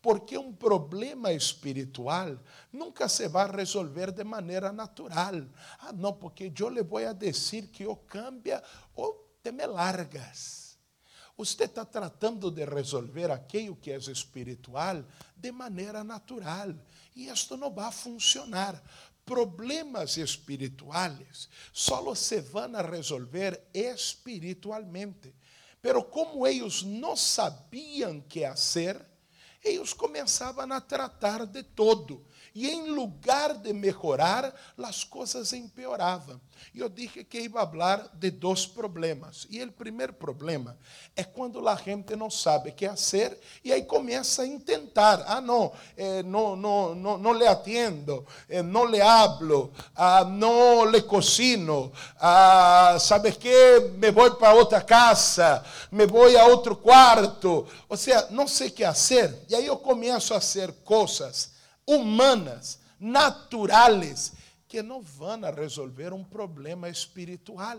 Porque 0.00 0.38
um 0.38 0.54
problema 0.54 1.34
espiritual 1.34 2.38
nunca 2.72 3.10
se 3.10 3.28
vai 3.28 3.46
resolver 3.50 4.10
de 4.10 4.24
maneira 4.24 4.72
natural. 4.72 5.34
Ah, 5.80 5.92
não, 5.92 6.14
porque 6.14 6.50
eu 6.58 6.70
lhe 6.70 6.82
vou 6.82 7.06
a 7.06 7.12
dizer 7.12 7.66
que 7.66 7.82
eu 7.82 7.94
cambia 7.94 8.62
ou 8.96 9.22
te 9.42 9.52
me 9.52 9.66
largas. 9.66 10.61
Você 11.36 11.64
está 11.64 11.84
tratando 11.84 12.50
de 12.50 12.64
resolver 12.64 13.30
aquilo 13.30 13.76
que 13.76 13.90
é 13.90 13.96
espiritual 13.96 15.04
de 15.36 15.50
maneira 15.50 16.04
natural. 16.04 16.74
E 17.16 17.28
isto 17.28 17.56
não 17.56 17.72
vai 17.72 17.90
funcionar. 17.90 18.82
Problemas 19.24 20.16
espirituais 20.16 21.48
só 21.72 22.14
se 22.14 22.40
vão 22.40 22.76
a 22.76 22.82
resolver 22.82 23.60
espiritualmente. 23.72 25.34
Pero 25.80 26.04
como 26.04 26.46
eles 26.46 26.82
não 26.82 27.16
sabiam 27.16 28.20
que 28.20 28.46
fazer, 28.46 29.04
eles 29.64 29.92
começavam 29.92 30.70
a 30.72 30.80
tratar 30.80 31.46
de 31.46 31.62
todo. 31.62 32.24
E 32.54 32.68
em 32.68 32.90
lugar 32.90 33.54
de 33.54 33.72
melhorar, 33.72 34.54
as 34.78 35.04
coisas 35.04 35.52
empeoravam. 35.52 36.40
E 36.74 36.80
eu 36.80 36.88
dije 36.88 37.24
que 37.24 37.40
ia 37.40 37.50
falar 37.50 38.08
de 38.14 38.30
dois 38.30 38.66
problemas. 38.66 39.46
E 39.50 39.62
o 39.62 39.72
primeiro 39.72 40.12
problema 40.12 40.76
é 41.16 41.24
quando 41.24 41.66
a 41.66 41.74
gente 41.76 42.14
não 42.14 42.30
sabe 42.30 42.70
o 42.70 42.72
que 42.72 42.88
fazer 42.88 43.38
e 43.64 43.72
aí 43.72 43.84
começa 43.84 44.42
a 44.42 44.46
intentar. 44.46 45.24
Ah, 45.26 45.40
não, 45.40 45.72
eh, 45.96 46.22
não, 46.22 46.54
não, 46.56 46.94
não, 46.94 47.18
não 47.18 47.32
le 47.32 47.46
atendo, 47.46 48.26
eh, 48.48 48.62
não 48.62 48.84
le 48.84 49.00
hablo, 49.00 49.72
ah, 49.94 50.24
não 50.24 50.84
le 50.84 51.02
cocino, 51.02 51.92
ah, 52.20 52.96
¿sabes 53.00 53.36
que? 53.36 53.90
Me 53.96 54.10
vou 54.10 54.30
para 54.36 54.54
outra 54.54 54.80
casa, 54.80 55.64
me 55.90 56.06
vou 56.06 56.26
a 56.36 56.46
outro 56.46 56.76
quarto. 56.76 57.66
Ou 57.88 57.96
seja, 57.96 58.28
não 58.30 58.46
sei 58.46 58.68
o 58.68 58.72
que 58.72 58.84
fazer. 58.84 59.44
E 59.48 59.54
aí 59.54 59.66
eu 59.66 59.76
começo 59.76 60.34
a 60.34 60.40
fazer 60.40 60.72
coisas 60.84 61.51
humanas, 61.86 62.80
naturales, 62.98 64.32
que 64.68 64.82
não 64.82 65.02
vão 65.02 65.40
resolver 65.54 66.12
um 66.12 66.24
problema 66.24 66.88
espiritual. 66.88 67.78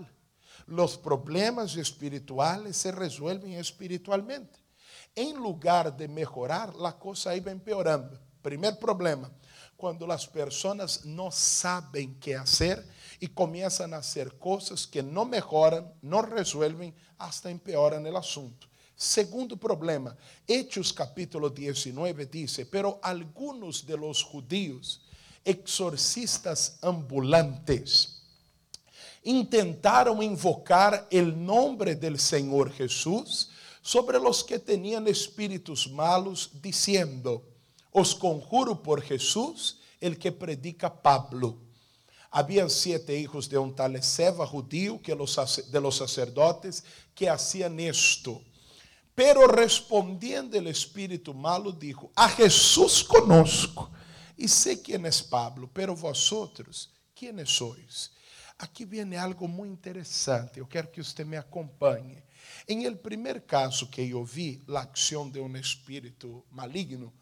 Os 0.67 0.95
problemas 0.95 1.75
espirituales 1.75 2.77
se 2.77 2.91
resolvem 2.91 3.59
espiritualmente. 3.59 4.63
Em 5.15 5.33
lugar 5.33 5.91
de 5.91 6.07
melhorar, 6.07 6.73
a 6.83 6.91
coisa 6.91 7.35
iba 7.35 7.51
empeorando. 7.51 8.19
Primeiro 8.41 8.77
problema, 8.77 9.33
quando 9.77 10.09
as 10.11 10.25
pessoas 10.25 11.03
não 11.03 11.31
sabem 11.31 12.09
o 12.09 12.15
que 12.15 12.37
fazer 12.37 12.85
e 13.21 13.27
começam 13.27 13.85
a 13.93 14.01
fazer 14.01 14.31
coisas 14.33 14.85
que 14.85 15.01
não 15.01 15.25
melhoram, 15.25 15.91
não 16.01 16.21
resolvem, 16.21 16.93
hasta 17.17 17.51
empeoram 17.51 18.03
o 18.03 18.17
assunto. 18.17 18.69
Segundo 19.03 19.57
problema, 19.57 20.15
Hechos 20.47 20.93
capítulo 20.93 21.49
19 21.49 22.25
dice, 22.25 22.65
pero 22.65 23.01
algunos 23.03 23.85
de 23.85 23.97
los 23.97 24.23
judíos, 24.23 25.01
exorcistas 25.43 26.77
ambulantes, 26.81 28.21
intentaron 29.23 30.23
invocar 30.23 31.05
el 31.11 31.45
nombre 31.45 31.97
del 31.97 32.17
Señor 32.17 32.71
Jesús 32.71 33.49
sobre 33.81 34.17
los 34.19 34.41
que 34.41 34.57
tenían 34.57 35.05
espíritus 35.09 35.91
malos, 35.91 36.51
diciendo, 36.61 37.43
os 37.91 38.15
conjuro 38.15 38.81
por 38.81 39.01
Jesús, 39.01 39.81
el 39.99 40.17
que 40.17 40.31
predica 40.31 41.01
Pablo. 41.01 41.57
Habían 42.31 42.69
siete 42.69 43.19
hijos 43.19 43.49
de 43.49 43.57
un 43.57 43.75
tal 43.75 44.01
Seba 44.01 44.47
judío 44.47 45.01
que 45.01 45.13
los, 45.13 45.69
de 45.69 45.81
los 45.81 45.97
sacerdotes 45.97 46.85
que 47.13 47.29
hacían 47.29 47.81
esto 47.81 48.41
Pero 49.15 49.47
respondiendo 49.47 50.57
el 50.57 50.67
espíritu 50.67 51.33
malo, 51.33 51.71
dijo: 51.71 52.11
A 52.15 52.27
Jesús 52.29 53.03
conozco 53.03 53.91
e 54.37 54.47
sei 54.47 54.77
quem 54.77 55.05
é 55.05 55.11
Pablo, 55.29 55.67
pero 55.67 55.95
vosotros, 55.95 56.89
quem 57.13 57.45
sois? 57.45 58.11
Aqui 58.57 58.85
vem 58.85 59.15
algo 59.17 59.47
muito 59.47 59.73
interessante, 59.73 60.59
eu 60.59 60.67
quero 60.67 60.87
que 60.87 61.03
você 61.03 61.23
me 61.23 61.37
acompanhe. 61.37 62.23
Em 62.67 62.85
el 62.85 62.97
primeiro 62.97 63.41
caso 63.41 63.87
que 63.87 64.09
eu 64.09 64.23
vi, 64.23 64.61
a 64.67 64.81
ação 64.81 65.29
de 65.29 65.39
um 65.39 65.55
espírito 65.57 66.43
maligno, 66.51 67.13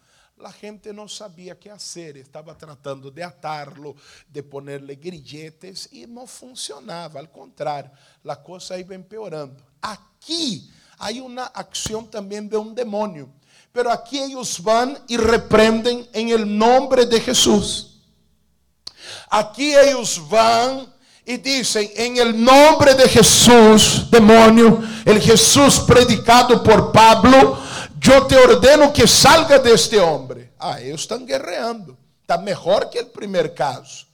a 0.43 0.51
gente 0.51 0.91
não 0.91 1.07
sabia 1.07 1.53
o 1.53 1.55
que 1.55 1.69
fazer, 1.69 2.17
estava 2.17 2.55
tratando 2.55 3.12
de 3.12 3.21
atarlo, 3.21 3.95
de 4.27 4.41
ponerle 4.41 4.95
grilletes 4.95 5.88
e 5.91 6.07
não 6.07 6.25
funcionava, 6.25 7.19
ao 7.19 7.27
contrário, 7.27 7.91
a 8.25 8.36
coisa 8.36 8.79
ia 8.79 8.95
empeorando. 8.95 9.63
Aqui, 9.81 10.71
hay 11.01 11.20
una 11.20 11.46
acción 11.46 12.10
también 12.10 12.48
de 12.48 12.55
un 12.55 12.75
demonio. 12.75 13.27
Pero 13.74 13.91
aquí 13.91 14.20
ellos 14.20 14.62
van 14.62 14.98
y 15.08 15.17
reprenden 15.17 16.08
en 16.13 16.29
el 16.29 16.58
nombre 16.58 17.05
de 17.05 17.20
Jesús. 17.20 17.88
Aqui 19.29 19.74
eles 19.74 20.17
vão 20.17 20.88
e 21.25 21.38
dizem: 21.38 21.91
em 21.96 22.20
el 22.20 22.34
nome 22.34 22.93
de 22.93 23.08
Jesus, 23.08 24.10
demônio, 24.12 24.79
el 25.05 25.20
Jesus 25.20 25.79
predicado 25.79 26.62
por 26.62 26.91
Pablo, 26.91 27.58
eu 28.03 28.27
te 28.27 28.36
ordeno 28.36 28.91
que 28.91 29.08
salga 29.08 29.58
deste 29.58 29.98
homem. 29.98 30.50
Ah, 30.60 30.81
eles 30.81 31.01
estão 31.01 31.25
guerreando. 31.25 31.98
Está 32.22 32.38
melhor 32.38 32.89
que 32.89 33.00
o 33.00 33.05
primeiro 33.05 33.51
caso. 33.51 34.05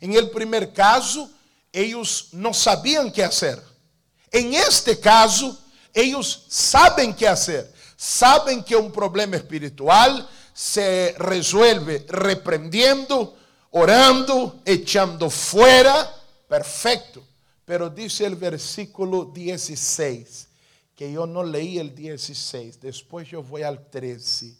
Em 0.00 0.14
el 0.14 0.28
primeiro 0.28 0.68
caso, 0.68 1.28
eles 1.72 2.28
não 2.32 2.52
sabiam 2.52 3.06
o 3.06 3.10
que 3.10 3.22
fazer. 3.22 3.60
Em 4.32 4.56
este 4.56 4.94
caso, 4.96 5.56
eles 5.96 6.44
sabem 6.50 7.10
o 7.10 7.14
que 7.14 7.26
fazer. 7.26 7.72
Sabem 7.96 8.62
que 8.62 8.76
um 8.76 8.90
problema 8.90 9.36
espiritual 9.36 10.28
se 10.54 11.14
resuelve 11.18 12.04
repreendiendo, 12.06 13.34
orando, 13.70 14.60
echando 14.66 15.30
fora. 15.30 16.14
Perfecto. 16.46 17.24
Pero 17.64 17.88
dice 17.88 18.26
el 18.26 18.36
versículo 18.36 19.24
16, 19.24 20.48
que 20.94 21.10
yo 21.10 21.26
no 21.26 21.42
leí 21.42 21.78
el 21.78 21.94
16, 21.94 22.80
después 22.80 23.28
yo 23.28 23.42
voy 23.42 23.62
al 23.62 23.88
13. 23.88 24.54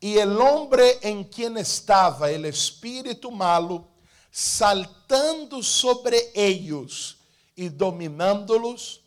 Y 0.00 0.18
el 0.18 0.38
hombre 0.40 0.98
en 1.00 1.22
quien 1.24 1.56
estaba 1.58 2.28
el 2.28 2.44
espíritu 2.44 3.30
malo, 3.30 3.88
saltando 4.32 5.62
sobre 5.62 6.32
ellos 6.34 7.18
y 7.54 7.68
dominándolos, 7.68 9.01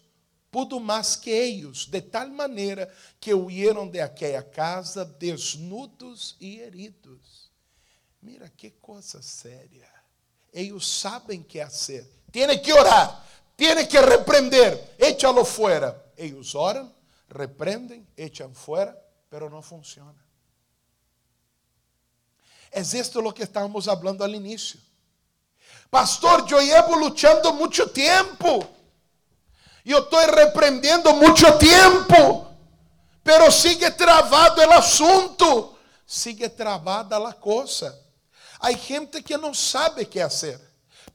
pudo 0.55 0.79
más 0.79 1.17
que 1.17 1.43
ellos, 1.43 1.91
de 1.91 2.01
tal 2.01 2.31
manera 2.31 2.88
que 3.19 3.33
huyeron 3.33 3.91
de 3.91 4.01
aquella 4.01 4.50
casa 4.50 5.03
desnudos 5.03 6.38
y 6.39 6.62
heridos. 6.62 7.51
Mira 8.21 8.50
qué 8.55 8.79
cosa 8.79 9.21
seria. 9.21 9.91
Ellos 10.53 10.88
saben 10.88 11.43
qué 11.43 11.62
hacer. 11.62 12.09
Tiene 12.31 12.62
que 12.62 12.71
orar, 12.71 13.21
tiene 13.53 13.85
que 13.85 14.01
reprender, 14.01 14.95
échalo 14.97 15.43
fuera. 15.43 16.01
Ellos 16.15 16.55
oran, 16.55 16.89
reprenden, 17.27 18.07
echan 18.15 18.55
fuera, 18.55 18.97
pero 19.27 19.50
no 19.50 19.62
funciona. 19.62 20.25
Es 22.71 22.93
esto 22.93 23.21
lo 23.21 23.33
que 23.33 23.43
estábamos 23.43 23.89
hablando 23.89 24.24
al 24.24 24.33
inicio. 24.33 24.79
Pastor, 25.89 26.45
yo 26.47 26.62
llevo 26.62 26.95
luchando 26.95 27.51
mucho 27.51 27.91
tiempo. 29.86 29.89
Yo 29.89 30.00
estoy 30.00 30.25
reprendiendo 30.25 31.13
mucho 31.13 31.58
tiempo. 31.58 32.51
Pero 33.24 33.51
sigue 33.51 33.92
travado 33.92 34.62
el 34.62 34.72
asunto. 34.72 35.77
Sigue 36.06 36.50
travada 36.50 37.20
la 37.20 37.34
cosa. 37.34 37.94
Hay 38.60 38.75
gente 38.75 39.24
que 39.24 39.38
não 39.38 39.54
sabe 39.54 40.04
o 40.04 40.10
que 40.10 40.22
fazer. 40.22 40.60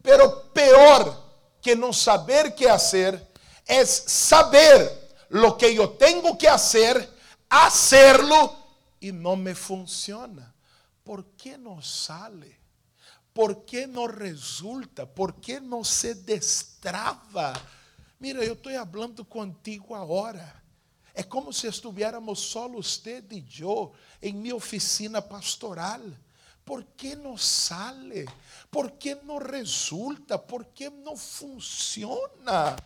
Pero 0.03 0.53
pior 0.53 1.17
que 1.61 1.75
não 1.75 1.93
saber 1.93 2.47
o 2.47 2.53
que 2.53 2.67
fazer 2.67 3.21
é 3.67 3.85
saber 3.85 4.91
lo 5.31 5.57
que 5.57 5.67
eu 5.67 5.87
tenho 5.87 6.37
que 6.37 6.49
fazer, 6.49 7.09
hacerlo 7.49 8.57
e 9.01 9.13
não 9.13 9.37
me 9.37 9.55
funciona. 9.55 10.53
¿Por 11.05 11.25
que 11.37 11.57
não 11.57 11.81
sale? 11.83 12.59
¿Por 13.33 13.65
que 13.65 13.87
não 13.87 14.07
resulta? 14.07 15.07
¿Por 15.07 15.35
que 15.35 15.61
não 15.61 15.85
se 15.85 16.15
destrava? 16.15 17.53
Mira, 18.21 18.45
eu 18.45 18.53
estou 18.53 18.71
falando 18.71 19.25
contigo 19.25 19.95
agora. 19.95 20.63
É 21.15 21.23
como 21.23 21.55
se 21.55 21.67
estivéssemos 21.67 22.39
só 22.39 22.69
você 22.69 23.25
e 23.31 23.63
eu 23.63 23.95
em 24.21 24.35
minha 24.35 24.55
oficina 24.55 25.23
pastoral. 25.23 26.03
¿Por 26.63 26.85
que 26.85 27.17
não 27.17 27.39
sale? 27.39 28.29
¿Por 28.71 28.91
que 28.91 29.15
não 29.15 29.39
resulta? 29.39 30.39
¿Por 30.39 30.67
que 30.67 30.91
não 30.91 31.17
funciona? 31.17 32.77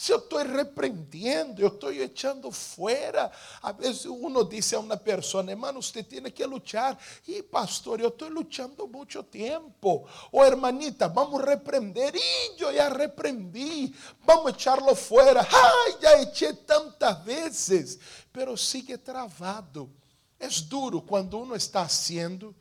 Se 0.00 0.12
eu 0.12 0.16
estou 0.16 0.38
repreendendo, 0.38 1.60
eu 1.60 1.68
estou 1.68 1.92
echando 1.92 2.50
fora. 2.50 3.30
Às 3.62 3.76
vezes 3.76 4.04
uno 4.06 4.42
diz 4.48 4.72
a 4.72 4.78
uma 4.78 4.96
pessoa, 4.96 5.44
hermano, 5.46 5.82
você 5.82 6.02
tem 6.02 6.22
que 6.22 6.42
lutar. 6.46 6.98
E 7.28 7.42
pastor, 7.42 8.00
eu 8.00 8.08
estou 8.08 8.30
lutando 8.30 8.88
muito 8.88 9.22
tempo. 9.22 10.08
Ou 10.32 10.42
hermanita, 10.42 11.06
vamos 11.06 11.44
repreender. 11.44 12.14
E 12.16 12.58
eu 12.58 12.72
já 12.72 12.88
repreendi. 12.88 13.94
Vamos 14.24 14.54
echarlo 14.54 14.94
fora. 14.94 15.46
Ai, 15.46 15.98
já 16.00 16.22
echei 16.22 16.54
tantas 16.54 17.22
vezes. 17.22 17.98
Pero 18.32 18.56
sigue 18.56 18.96
travado. 18.96 19.90
É 20.38 20.48
duro 20.48 21.02
quando 21.02 21.38
uno 21.38 21.54
está 21.54 21.82
haciendo 21.82 22.56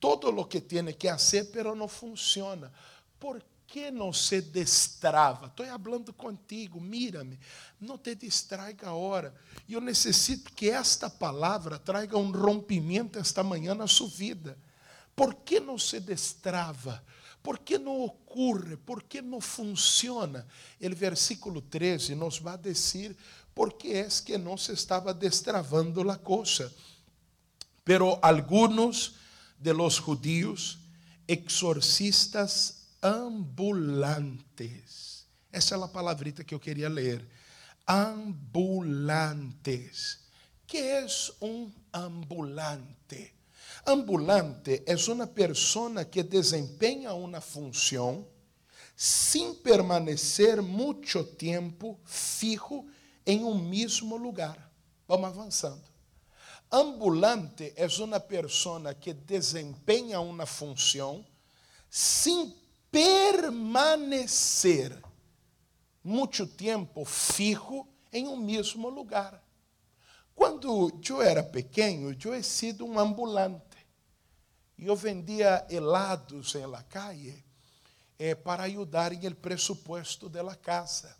todo 0.00 0.30
o 0.30 0.44
que 0.46 0.58
tem 0.58 0.90
que 0.94 1.10
fazer, 1.10 1.50
pero 1.52 1.74
não 1.74 1.86
funciona. 1.86 2.72
Por 3.20 3.42
que 3.68 3.90
não 3.90 4.14
se 4.14 4.40
destrava? 4.40 5.46
Estou 5.46 5.66
falando 5.66 6.12
contigo, 6.14 6.80
mira-me, 6.80 7.38
não 7.78 7.98
te 7.98 8.14
distraiga 8.14 8.88
agora. 8.88 9.34
E 9.68 9.74
eu 9.74 9.80
necessito 9.80 10.52
que 10.54 10.70
esta 10.70 11.10
palavra 11.10 11.78
traga 11.78 12.16
um 12.16 12.32
rompimento 12.32 13.18
esta 13.18 13.44
manhã 13.44 13.74
na 13.74 13.86
sua 13.86 14.08
vida. 14.08 14.58
Por 15.14 15.34
que 15.34 15.60
não 15.60 15.78
se 15.78 16.00
destrava? 16.00 17.04
Por 17.42 17.58
que 17.58 17.78
não 17.78 18.00
ocorre? 18.00 18.78
Por 18.78 19.02
que 19.02 19.20
não 19.20 19.40
funciona? 19.40 20.46
O 20.80 20.96
versículo 20.96 21.60
13 21.60 22.14
nos 22.14 22.38
vai 22.38 22.56
dizer 22.56 23.14
por 23.54 23.74
que 23.74 23.92
é 23.92 24.08
que 24.24 24.38
não 24.38 24.56
se 24.56 24.72
estava 24.72 25.12
destravando 25.12 26.10
a 26.10 26.16
coisa. 26.16 26.72
Pero 27.84 28.18
alguns 28.22 29.14
de 29.58 29.72
los 29.72 29.98
judíos, 29.98 30.78
exorcistas 31.26 32.77
ambulantes. 33.02 34.88
Essa 35.52 35.74
é 35.76 35.82
a 35.82 35.88
palavrita 35.88 36.44
que 36.44 36.54
eu 36.54 36.60
queria 36.60 36.88
ler. 36.88 37.26
Ambulantes. 37.86 39.08
Que 40.66 40.78
é 40.78 41.06
um 41.40 41.72
ambulante? 41.92 43.34
Ambulante 43.86 44.82
é 44.84 44.94
uma 45.10 45.26
pessoa 45.26 46.04
que 46.04 46.22
desempenha 46.22 47.14
uma 47.14 47.40
função 47.40 48.26
sem 48.94 49.54
permanecer 49.54 50.60
muito 50.60 51.24
tempo 51.24 51.98
fijo 52.04 52.84
em 53.24 53.44
um 53.44 53.56
mesmo 53.56 54.16
lugar. 54.16 54.70
Vamos 55.06 55.28
avançando. 55.28 55.88
Ambulante 56.70 57.72
é 57.76 57.86
uma 58.02 58.20
pessoa 58.20 58.92
que 58.92 59.14
desempenha 59.14 60.20
uma 60.20 60.44
função 60.44 61.24
sem 61.88 62.50
permanecer 62.90 64.28
muito 66.02 66.46
tempo 66.46 67.04
fijo 67.04 67.86
em 68.12 68.26
um 68.26 68.36
mesmo 68.36 68.88
lugar. 68.88 69.42
Quando 70.34 71.00
eu 71.08 71.20
era 71.20 71.42
pequeno, 71.42 72.16
eu 72.24 72.34
he 72.34 72.42
sido 72.42 72.86
um 72.86 72.98
ambulante. 72.98 73.76
Eu 74.78 74.94
vendia 74.94 75.66
helados 75.68 76.54
em 76.54 76.64
la 76.64 76.82
calle 76.84 77.44
eh, 78.18 78.34
para 78.34 78.62
ajudar 78.64 79.12
em 79.12 79.26
el 79.26 79.34
presupuesto 79.34 80.28
de 80.28 80.40
la 80.42 80.54
casa. 80.54 81.16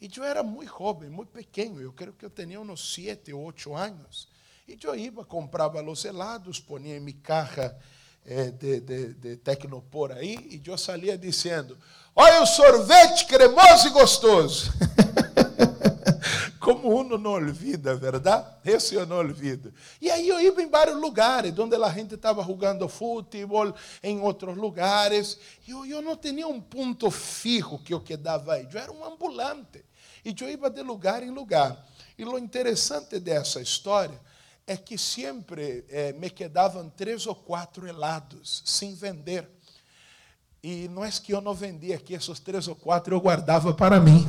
E 0.00 0.10
eu 0.14 0.24
era 0.24 0.42
muito 0.42 0.76
jovem, 0.76 1.08
muito 1.08 1.30
pequeno, 1.30 1.80
eu 1.80 1.92
creio 1.92 2.12
que 2.14 2.24
eu 2.24 2.30
tinha 2.30 2.60
uns 2.60 2.94
sete 2.94 3.32
ou 3.32 3.44
oito 3.44 3.74
anos. 3.74 4.28
E 4.66 4.76
eu 4.82 4.94
ia, 4.96 5.12
comprava 5.24 5.82
os 5.82 6.04
helados, 6.04 6.58
ponia 6.58 6.96
em 6.96 7.00
minha 7.00 7.20
caja 7.22 7.78
de, 8.24 8.80
de, 8.80 9.14
de 9.14 9.36
Tecnopor 9.36 10.12
aí, 10.12 10.36
e 10.50 10.62
eu 10.68 10.78
salia 10.78 11.16
dizendo: 11.16 11.76
Olha 12.16 12.42
o 12.42 12.46
sorvete 12.46 13.26
cremoso 13.26 13.88
e 13.88 13.90
gostoso. 13.90 14.72
Como 16.58 16.88
uno 16.88 17.18
não 17.18 17.32
olvida, 17.32 17.94
verdade? 17.94 18.46
Esse 18.64 18.94
eu 18.94 19.04
não 19.04 19.18
olvido. 19.18 19.74
E 20.00 20.10
aí 20.10 20.26
eu 20.26 20.40
ia 20.40 20.62
em 20.62 20.70
vários 20.70 20.98
lugares, 20.98 21.58
onde 21.58 21.76
a 21.76 21.88
gente 21.90 22.14
estava 22.14 22.42
jogando 22.42 22.88
futebol, 22.88 23.74
em 24.02 24.18
outros 24.20 24.56
lugares. 24.56 25.38
E 25.68 25.72
eu, 25.72 25.84
eu 25.84 26.00
não 26.00 26.16
tinha 26.16 26.48
um 26.48 26.62
ponto 26.62 27.10
fijo 27.10 27.78
que 27.80 27.92
eu 27.92 28.00
quedava 28.00 28.54
aí. 28.54 28.66
Eu 28.72 28.80
era 28.80 28.90
um 28.90 29.04
ambulante. 29.04 29.84
E 30.24 30.34
eu 30.40 30.48
ia 30.48 30.70
de 30.70 30.82
lugar 30.82 31.22
em 31.22 31.30
lugar. 31.30 31.84
E 32.16 32.24
o 32.24 32.38
interessante 32.38 33.20
dessa 33.20 33.60
história 33.60 34.18
é 34.66 34.76
que 34.76 34.96
sempre 34.96 35.84
é, 35.90 36.12
me 36.12 36.30
quedavam 36.30 36.88
três 36.88 37.26
ou 37.26 37.34
quatro 37.34 37.86
helados 37.86 38.62
sem 38.64 38.94
vender. 38.94 39.48
E 40.62 40.88
não 40.88 41.04
é 41.04 41.10
que 41.10 41.32
eu 41.32 41.42
não 41.42 41.52
vendia 41.52 41.96
aqui, 41.96 42.14
esses 42.14 42.40
três 42.40 42.66
ou 42.66 42.74
quatro 42.74 43.14
eu 43.14 43.20
guardava 43.20 43.74
para 43.74 44.00
mim. 44.00 44.26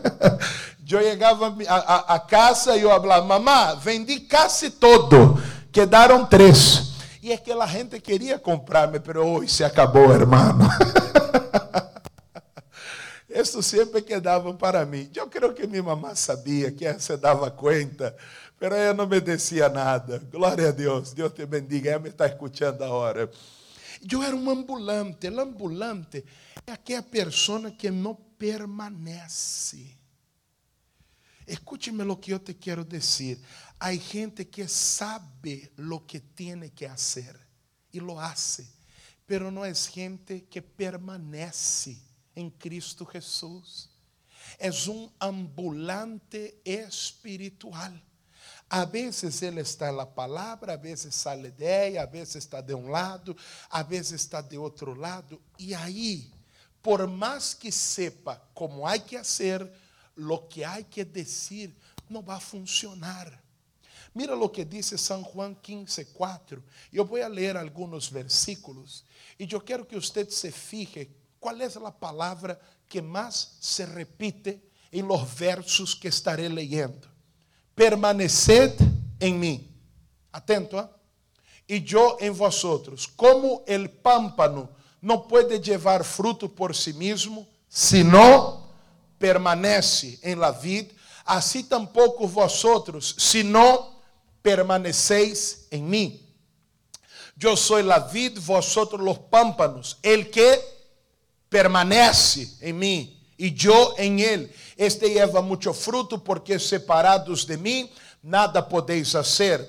eu 0.90 1.02
chegava 1.02 1.54
a, 1.68 2.14
a, 2.14 2.18
casa 2.18 2.76
e 2.76 2.82
eu 2.82 2.90
falava, 2.90 3.26
mamá, 3.26 3.74
vendi 3.74 4.20
quase 4.20 4.70
todo, 4.70 5.40
quedaram 5.70 6.24
três. 6.24 6.90
E 7.22 7.32
aquela 7.32 7.66
gente 7.66 8.00
queria 8.00 8.38
comprar-me, 8.38 8.98
mas 8.98 9.16
hoje 9.16 9.52
se 9.52 9.62
acabou, 9.62 10.12
hermano. 10.12 10.66
Isso 13.28 13.62
sempre 13.62 14.02
quedavam 14.02 14.56
para 14.56 14.84
mim. 14.84 15.08
Eu 15.14 15.28
creio 15.28 15.52
que 15.52 15.66
minha 15.66 15.82
mamã 15.82 16.14
sabia, 16.14 16.72
que 16.72 16.92
se 16.98 17.16
dava 17.16 17.50
conta, 17.50 18.16
Pero 18.60 18.74
ela 18.74 18.92
não 18.92 19.06
me 19.06 19.22
decía 19.22 19.70
nada. 19.70 20.18
Glória 20.18 20.68
a 20.68 20.70
Deus. 20.70 21.14
Deus 21.14 21.32
te 21.32 21.46
bendiga. 21.46 21.92
Ela 21.92 21.98
me 21.98 22.10
está 22.10 22.26
escutando 22.26 22.84
agora. 22.84 23.30
Eu 24.08 24.22
era 24.22 24.36
um 24.36 24.50
ambulante. 24.50 25.30
O 25.30 25.40
ambulante 25.40 26.22
é 26.66 26.72
aquela 26.72 27.02
pessoa 27.02 27.70
que 27.70 27.90
não 27.90 28.14
permanece. 28.14 29.96
Escúcheme 31.46 32.04
lo 32.04 32.18
que 32.18 32.34
eu 32.34 32.38
te 32.38 32.52
quero 32.52 32.84
dizer. 32.84 33.40
Há 33.80 33.94
gente 33.94 34.44
que 34.44 34.68
sabe 34.68 35.72
lo 35.78 36.00
que 36.06 36.20
tem 36.20 36.68
que 36.68 36.86
fazer 36.86 37.34
e 37.90 37.98
lo 37.98 38.20
hace, 38.20 38.68
pero 39.26 39.50
não 39.50 39.64
é 39.64 39.72
gente 39.74 40.42
que 40.42 40.60
permanece 40.60 41.98
em 42.36 42.50
Cristo 42.50 43.08
Jesus. 43.10 43.88
É 44.58 44.70
um 44.90 45.10
ambulante 45.18 46.60
espiritual. 46.62 47.94
A 48.72 48.84
vezes 48.84 49.42
ele 49.42 49.60
está 49.60 49.90
na 49.90 50.06
palavra, 50.06 50.74
a 50.74 50.76
vezes 50.76 51.12
sale 51.16 51.50
de 51.50 51.64
ella, 51.64 52.04
a 52.04 52.06
vezes 52.06 52.36
está 52.36 52.60
de 52.60 52.72
um 52.72 52.88
lado, 52.88 53.36
a 53.68 53.82
vezes 53.82 54.12
está 54.12 54.40
de 54.40 54.56
outro 54.56 54.94
lado. 54.94 55.42
E 55.58 55.74
aí, 55.74 56.30
por 56.80 57.04
mais 57.08 57.52
que 57.52 57.72
sepa 57.72 58.40
como 58.54 58.86
há 58.86 58.96
que 58.96 59.18
fazer, 59.18 59.68
lo 60.16 60.46
que 60.46 60.62
há 60.62 60.80
que 60.84 61.04
dizer, 61.04 61.74
não 62.08 62.22
vai 62.22 62.38
funcionar. 62.38 63.42
Mira 64.14 64.34
lo 64.36 64.48
que 64.48 64.64
dice 64.64 64.96
San 64.96 65.24
Juan 65.24 65.54
15, 65.54 66.04
4. 66.06 66.62
Eu 66.92 67.04
vou 67.04 67.18
ler 67.26 67.56
alguns 67.56 68.08
versículos 68.08 69.04
e 69.36 69.48
eu 69.50 69.60
quero 69.60 69.84
que 69.84 69.96
você 69.96 70.24
se 70.30 70.52
fije 70.52 71.10
qual 71.40 71.56
é 71.60 71.66
a 71.66 71.90
palavra 71.90 72.60
que 72.88 73.02
mais 73.02 73.56
se 73.60 73.84
repite 73.84 74.62
em 74.92 75.02
los 75.02 75.28
versos 75.28 75.92
que 75.92 76.06
estarei 76.06 76.48
leyendo. 76.48 77.09
Permaneced 77.80 78.76
em 79.18 79.32
mim. 79.32 79.66
Atento, 80.30 80.76
¿eh? 80.76 80.86
e 81.66 81.82
eu 81.90 82.18
em 82.20 82.28
vosotros. 82.28 83.06
Como 83.06 83.64
el 83.66 83.88
pámpano 83.88 84.68
não 85.00 85.20
pode 85.20 85.56
levar 85.70 86.04
fruto 86.04 86.46
por 86.46 86.76
si 86.76 86.92
mesmo, 86.92 87.48
se 87.70 88.04
não 88.04 88.68
permanece 89.18 90.20
em 90.22 90.34
la 90.34 90.50
vid, 90.50 90.90
assim 91.24 91.62
tampouco 91.62 92.26
vosotros, 92.26 93.14
se 93.16 93.42
não 93.42 93.96
permaneceis 94.42 95.66
em 95.72 95.82
mim. 95.82 96.20
Eu 97.42 97.56
sou 97.56 97.82
la 97.82 97.98
vid, 97.98 98.38
vosotros 98.38 99.00
los 99.00 99.16
pámpanos. 99.30 99.96
El 100.02 100.28
que 100.28 100.60
permanece 101.48 102.58
em 102.60 102.74
mim 102.74 103.20
e 103.38 103.56
eu 103.64 103.94
em 103.96 104.20
ele. 104.20 104.52
Este 104.80 105.10
lleva 105.10 105.42
muito 105.42 105.74
fruto, 105.74 106.18
porque 106.18 106.58
separados 106.58 107.44
de 107.44 107.58
mim 107.58 107.90
nada 108.22 108.62
podeis 108.62 109.12
fazer. 109.12 109.68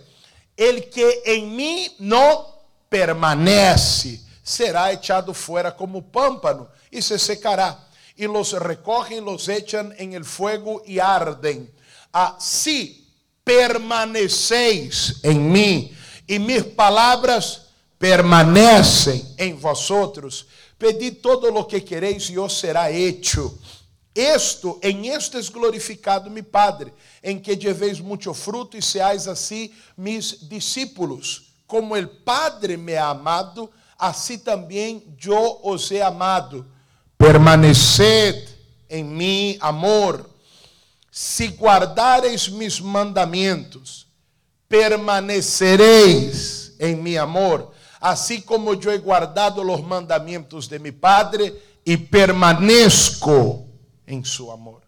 El 0.56 0.90
que 0.90 1.04
em 1.26 1.48
mim 1.48 1.92
não 2.00 2.48
permanece 2.90 4.22
será 4.42 4.94
echado 4.94 5.34
fora 5.34 5.70
como 5.70 6.02
pámpano 6.02 6.70
e 6.90 7.02
se 7.02 7.20
secará. 7.20 7.78
E 8.16 8.26
los 8.26 8.54
recogen, 8.54 9.26
los 9.26 9.50
echan 9.50 9.94
en 9.98 10.14
el 10.14 10.24
fuego 10.24 10.82
y 10.86 10.98
arden. 11.00 11.70
Assim 12.14 13.06
permaneceis 13.44 15.20
em 15.24 15.38
mim 15.38 15.94
e 16.26 16.40
mis 16.40 16.64
palavras 16.64 17.64
permanecem 18.00 19.36
em 19.38 19.56
vosotros, 19.56 20.46
pedi 20.80 21.12
todo 21.12 21.54
o 21.54 21.66
que 21.66 21.82
quereis 21.82 22.30
e 22.30 22.40
os 22.40 22.58
será 22.58 22.90
hecho. 22.90 23.60
Esto, 24.14 24.80
em 24.84 25.08
este 25.08 25.38
es 25.38 25.50
glorificado 25.50 26.30
mi 26.30 26.42
Padre, 26.42 26.94
em 27.24 27.40
que 27.40 27.56
llevéis 27.56 28.00
muito 28.00 28.34
fruto 28.34 28.78
e 28.78 28.82
seais 28.82 29.28
assim 29.28 29.72
mis 29.96 30.50
discípulos. 30.50 31.54
Como 31.66 31.96
el 31.96 32.10
Padre 32.10 32.76
me 32.76 32.98
ha 32.98 33.08
amado, 33.08 33.70
assim 33.98 34.38
também 34.38 35.16
eu 35.24 35.62
os 35.64 35.90
he 35.92 36.02
amado. 36.02 36.66
Permaneced 37.18 38.50
em 38.90 39.04
mim, 39.04 39.58
amor 39.62 40.30
se 41.12 41.48
guardareis 41.48 42.48
mis 42.48 42.80
mandamentos, 42.80 44.08
permanecereis 44.70 46.72
em 46.80 46.96
mi 46.96 47.18
amor, 47.18 47.74
assim 48.00 48.40
como 48.40 48.74
eu 48.74 48.94
he 48.94 48.98
guardado 48.98 49.62
os 49.62 49.82
mandamentos 49.82 50.70
de 50.70 50.80
mi 50.80 50.94
Padre 50.94 51.54
e 51.86 51.98
permanezco 51.98 53.61
em 54.12 54.24
su 54.26 54.52
amor. 54.52 54.84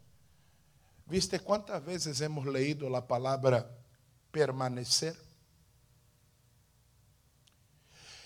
¿Viste 1.05 1.39
quantas 1.39 1.83
vezes 1.83 2.19
hemos 2.19 2.45
leído 2.45 2.93
a 2.95 3.07
palavra 3.07 3.69
permanecer? 4.31 5.15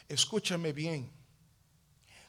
Escúchame 0.09 0.73
bem. 0.73 1.11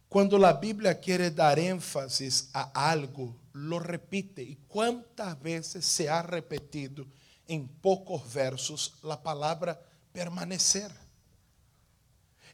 Quando 0.09 0.45
a 0.45 0.53
Bíblia 0.53 0.99
quer 0.99 1.35
dar 1.35 1.59
ênfase 1.59 2.29
a 2.53 2.91
algo, 2.91 3.41
lo 3.53 3.79
repite. 3.79 4.43
¿Y 4.43 4.57
cuántas 4.67 5.41
veces 5.41 5.85
se 5.85 6.09
ha 6.09 6.23
repetido 6.23 7.07
en 7.47 7.69
pocos 7.69 8.33
versos 8.33 8.95
la 9.03 9.23
palabra 9.23 9.81
permanecer? 10.13 10.91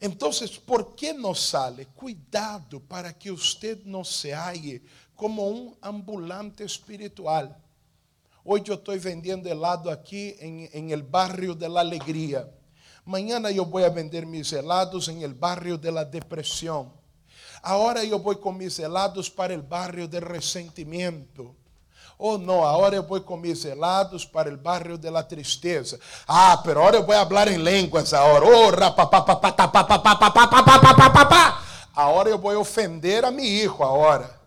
Entonces, 0.01 0.59
¿por 0.59 0.95
qué 0.95 1.15
no 1.15 1.35
sale? 1.35 1.87
Cuidado 1.87 2.81
para 2.81 3.13
que 3.13 3.31
usted 3.31 3.85
no 3.85 4.05
se 4.05 4.35
halle 4.35 4.83
como 5.15 5.47
un 5.49 5.77
ambulante 5.81 6.65
espiritual. 6.65 7.57
Hoy 8.45 8.63
yo 8.63 8.75
estoy 8.75 8.99
vendiendo 8.99 9.49
helado 9.49 9.91
aquí 9.91 10.35
en, 10.39 10.69
en 10.73 10.91
el 10.91 11.03
barrio 11.03 11.55
de 11.55 11.69
la 11.69 11.81
alegría. 11.81 12.49
Mañana 13.05 13.51
voy 13.63 13.85
a 13.85 13.89
vender 13.89 14.27
mis 14.27 14.53
helados 14.53 15.09
en 15.09 15.23
el 15.23 15.35
barrio 15.35 15.79
de 15.79 15.93
la 15.93 16.05
depresión. 16.05 16.93
Agora 17.63 18.05
eu 18.05 18.19
vou 18.19 18.37
com 18.37 18.53
mis 18.53 18.79
helados 18.79 19.31
para 19.31 19.55
o 19.57 19.63
barrio 19.63 20.07
del 20.07 20.21
ressentimento. 20.21 21.57
Oh 22.19 22.39
não, 22.39 22.65
agora 22.65 22.95
eu 22.97 23.03
vou 23.03 23.21
com 23.21 23.37
mis 23.37 23.65
helados 23.65 24.25
para 24.25 24.53
o 24.53 24.57
barrio 24.57 24.97
de 24.97 25.11
la 25.11 25.23
tristeza. 25.23 25.99
Ah, 26.27 26.57
pero 26.59 26.81
agora 26.81 26.97
eu 26.97 27.05
vou 27.05 27.15
falar 27.15 27.49
em 27.49 27.57
línguas 27.57 28.13
agora. 28.15 28.45
Oh, 28.47 28.71
Agora 31.97 32.29
eu 32.29 32.39
vou 32.39 32.57
ofender 32.59 33.25
a 33.25 33.31
meu 33.31 33.45
filho 33.45 33.83
agora. 33.83 34.45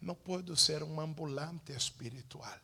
Não 0.00 0.14
posso 0.14 0.54
ser 0.56 0.82
um 0.82 1.00
ambulante 1.00 1.72
espiritual. 1.72 2.58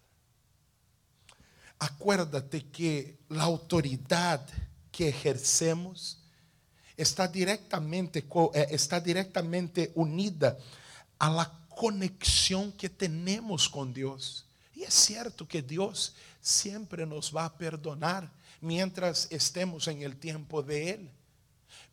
Acuérdate 1.78 2.60
que 2.60 3.18
a 3.30 3.42
autoridade 3.44 4.52
que 4.92 5.04
ejercemos 5.04 6.19
está 7.00 7.26
directamente, 7.26 8.24
eh, 8.54 8.66
está 8.70 9.00
directamente 9.00 9.90
unida 9.94 10.58
a 11.18 11.30
la 11.30 11.50
conexión 11.68 12.72
que 12.72 12.90
tenemos 12.90 13.68
con 13.68 13.92
Dios. 13.92 14.44
Y 14.74 14.82
es 14.82 14.94
cierto 14.94 15.48
que 15.48 15.62
Dios 15.62 16.14
siempre 16.40 17.06
nos 17.06 17.34
va 17.34 17.46
a 17.46 17.56
perdonar 17.56 18.30
mientras 18.60 19.26
estemos 19.30 19.88
en 19.88 20.02
el 20.02 20.16
tiempo 20.16 20.62
de 20.62 20.90
Él. 20.90 21.10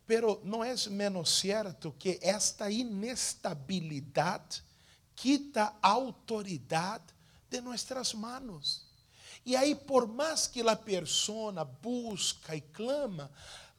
Pero 0.06 0.42
no 0.44 0.64
es 0.64 0.90
menos 0.90 1.30
cierto 1.30 1.96
que 1.98 2.20
esta 2.22 2.70
inestabilidad 2.70 4.42
quita 5.16 5.76
autoridad 5.82 7.02
de 7.50 7.62
nuestras 7.62 8.14
manos. 8.14 8.84
E 9.46 9.56
aí, 9.56 9.74
por 9.74 10.08
mais 10.08 10.46
que 10.46 10.62
a 10.62 10.76
pessoa 10.76 11.64
busca 11.64 12.54
e 12.54 12.60
clama, 12.60 13.32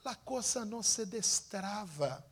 a 0.04 0.14
coisa 0.14 0.64
não 0.64 0.82
se 0.82 1.04
destrava. 1.04 2.24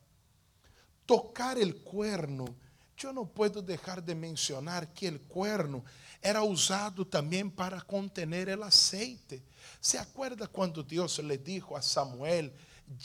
Tocar 1.07 1.57
o 1.59 1.75
cuerno, 1.81 2.57
eu 3.03 3.13
não 3.13 3.27
posso 3.27 3.63
deixar 3.63 4.01
de 4.01 4.15
mencionar 4.15 4.87
que 4.87 5.09
o 5.09 5.21
cuerno 5.21 5.85
era 6.23 6.43
usado 6.43 7.05
também 7.05 7.49
para 7.49 7.81
contener 7.81 8.59
o 8.59 8.65
aceite. 8.65 9.43
¿Se 9.81 9.99
acuerda 9.99 10.49
quando 10.49 10.83
Deus 10.83 11.19
le 11.19 11.39
dijo 11.39 11.77
a 11.77 11.83
Samuel, 11.83 12.53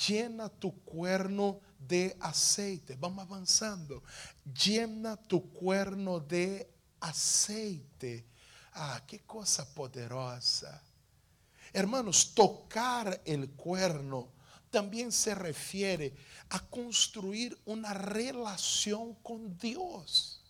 llena 0.07 0.49
tu 0.49 0.71
cuerno 0.83 1.59
de 1.77 2.15
aceite? 2.19 2.95
Vamos 2.95 3.23
avançando. 3.23 4.01
Llena 4.45 5.17
tu 5.17 5.41
cuerno 5.51 6.19
de 6.19 6.67
aceite. 6.99 8.25
Ah, 8.73 9.01
que 9.05 9.19
coisa 9.19 9.65
poderosa. 9.65 10.81
Hermanos, 11.73 12.33
tocar 12.33 13.21
el 13.25 13.51
cuerno 13.51 14.29
también 14.71 15.11
se 15.11 15.35
refiere 15.35 16.15
a 16.49 16.59
construir 16.59 17.57
una 17.65 17.93
relación 17.93 19.13
con 19.15 19.57
Dios, 19.57 20.41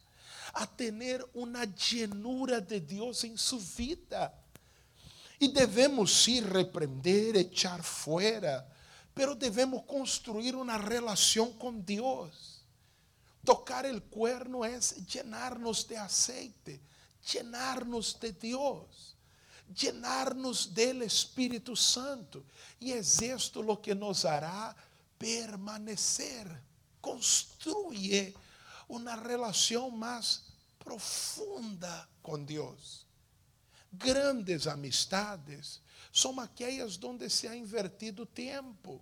a 0.53 0.67
tener 0.67 1.27
una 1.33 1.65
llenura 1.65 2.61
de 2.61 2.79
Dios 2.79 3.23
en 3.23 3.37
su 3.37 3.59
vida. 3.77 4.33
Y 5.39 5.51
debemos 5.51 6.13
sí 6.13 6.39
reprender, 6.39 7.35
echar 7.35 7.83
fuera, 7.83 8.67
pero 9.13 9.35
debemos 9.35 9.83
construir 9.83 10.55
una 10.55 10.77
relación 10.77 11.53
con 11.53 11.83
Dios. 11.83 12.63
Tocar 13.43 13.87
el 13.87 14.03
cuerno 14.03 14.63
es 14.63 14.95
llenarnos 15.07 15.87
de 15.87 15.97
aceite, 15.97 16.79
llenar-nos 17.33 18.19
de 18.19 18.33
Deus. 18.33 19.10
Llenarnos 19.73 20.73
del 20.73 21.03
Espíritu 21.03 21.75
Santo. 21.75 22.43
Y 22.79 22.91
es 22.91 23.21
esto 23.21 23.61
lo 23.61 23.81
que 23.81 23.95
nos 23.95 24.25
hará 24.25 24.75
permanecer. 25.17 26.47
Construye 26.99 28.33
una 28.87 29.15
relación 29.15 29.97
más 29.97 30.43
profunda 30.83 32.07
con 32.21 32.45
Dios. 32.45 33.05
Grandes 33.91 34.67
amistades 34.67 35.81
son 36.11 36.39
aquellas 36.39 36.99
donde 36.99 37.29
se 37.29 37.47
ha 37.47 37.55
invertido 37.55 38.25
tiempo, 38.25 39.01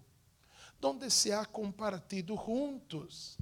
donde 0.80 1.10
se 1.10 1.34
ha 1.34 1.46
compartido 1.46 2.36
juntos. 2.38 3.38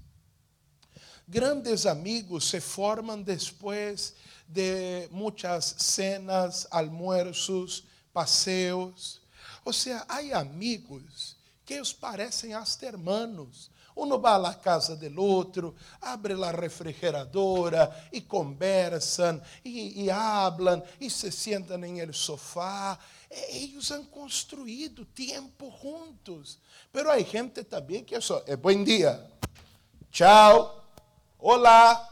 Grandes 1.30 1.86
amigos 1.86 2.46
se 2.46 2.62
forman 2.62 3.26
después 3.26 4.16
de 4.48 5.10
muchas 5.12 5.76
cenas, 5.78 6.66
almuerzos, 6.72 7.84
paseos. 8.14 9.22
O 9.66 9.74
sea, 9.74 10.06
hay 10.08 10.32
amigos 10.32 11.36
que 11.66 11.76
ellos 11.76 11.94
parecen 11.94 12.54
hasta 12.54 12.88
hermanos. 12.88 13.70
Uno 13.94 14.22
va 14.22 14.36
a 14.36 14.40
la 14.40 14.62
casa 14.62 14.96
del 14.96 15.16
otro, 15.20 15.76
abre 16.00 16.34
la 16.34 16.54
refrigeradora 16.54 18.08
y 18.10 18.22
conversan 18.22 19.42
y, 19.66 20.04
y 20.04 20.10
hablan 20.10 20.82
y 20.98 21.10
se 21.10 21.30
sientan 21.30 21.84
en 21.84 21.98
el 21.98 22.14
sofá. 22.14 22.98
Ellos 23.52 23.92
han 23.92 24.06
construido 24.06 25.06
tiempo 25.08 25.70
juntos. 25.72 26.58
Pero 26.90 27.12
hay 27.12 27.26
gente 27.26 27.66
también 27.66 28.06
que 28.06 28.16
es 28.16 28.62
buen 28.62 28.86
día. 28.86 29.30
Chao. 30.10 30.87
Hola. 31.40 32.10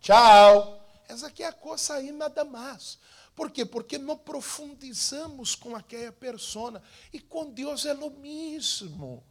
Chao. 0.00 0.78
Essa 1.08 1.28
aqui 1.28 1.42
é 1.42 1.46
a 1.46 1.52
coisa 1.52 1.94
aí 1.94 2.12
nada 2.12 2.44
mais. 2.44 2.98
Por 3.34 3.50
quê? 3.50 3.64
Porque 3.64 3.96
não 3.96 4.18
profundizamos 4.18 5.54
com 5.54 5.74
aquela 5.74 6.12
persona. 6.12 6.82
E 7.10 7.18
com 7.18 7.50
Deus 7.50 7.86
é 7.86 7.94
o 7.94 8.10
mesmo. 8.10 9.24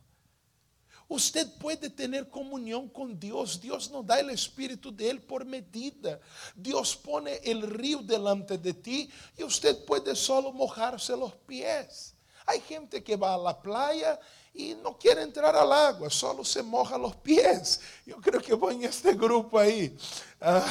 Usted 1.07 1.47
pode 1.59 1.91
ter 1.91 2.25
comunhão 2.25 2.87
com 2.87 3.13
Deus. 3.13 3.55
Deus 3.55 3.87
não 3.87 4.03
dá 4.03 4.15
o 4.23 4.31
Espírito 4.31 4.91
dele 4.91 5.19
por 5.19 5.45
medida. 5.45 6.19
Deus 6.55 6.95
põe 6.95 7.35
o 7.35 7.77
rio 7.77 8.01
delante 8.01 8.57
de 8.57 8.73
ti 8.73 9.13
e 9.37 9.43
usted 9.43 9.85
pode 9.85 10.15
solo 10.15 10.51
mojar-se 10.51 11.13
os 11.13 11.33
pés. 11.45 12.14
Há 12.47 12.57
gente 12.57 13.01
que 13.01 13.17
vai 13.17 13.35
à 13.45 13.53
praia 13.53 14.19
e 14.53 14.73
não 14.75 14.93
quer 14.93 15.17
entrar 15.17 15.53
al 15.53 15.71
agua, 15.71 16.09
solo 16.09 16.45
se 16.45 16.61
moja 16.61 16.97
os 16.97 17.15
pés. 17.15 17.79
Eu 18.07 18.21
creio 18.21 18.41
que 18.41 18.55
vou 18.55 18.71
em 18.71 18.85
este 18.85 19.13
grupo 19.13 19.57
aí. 19.57 19.97
Ah, 20.39 20.63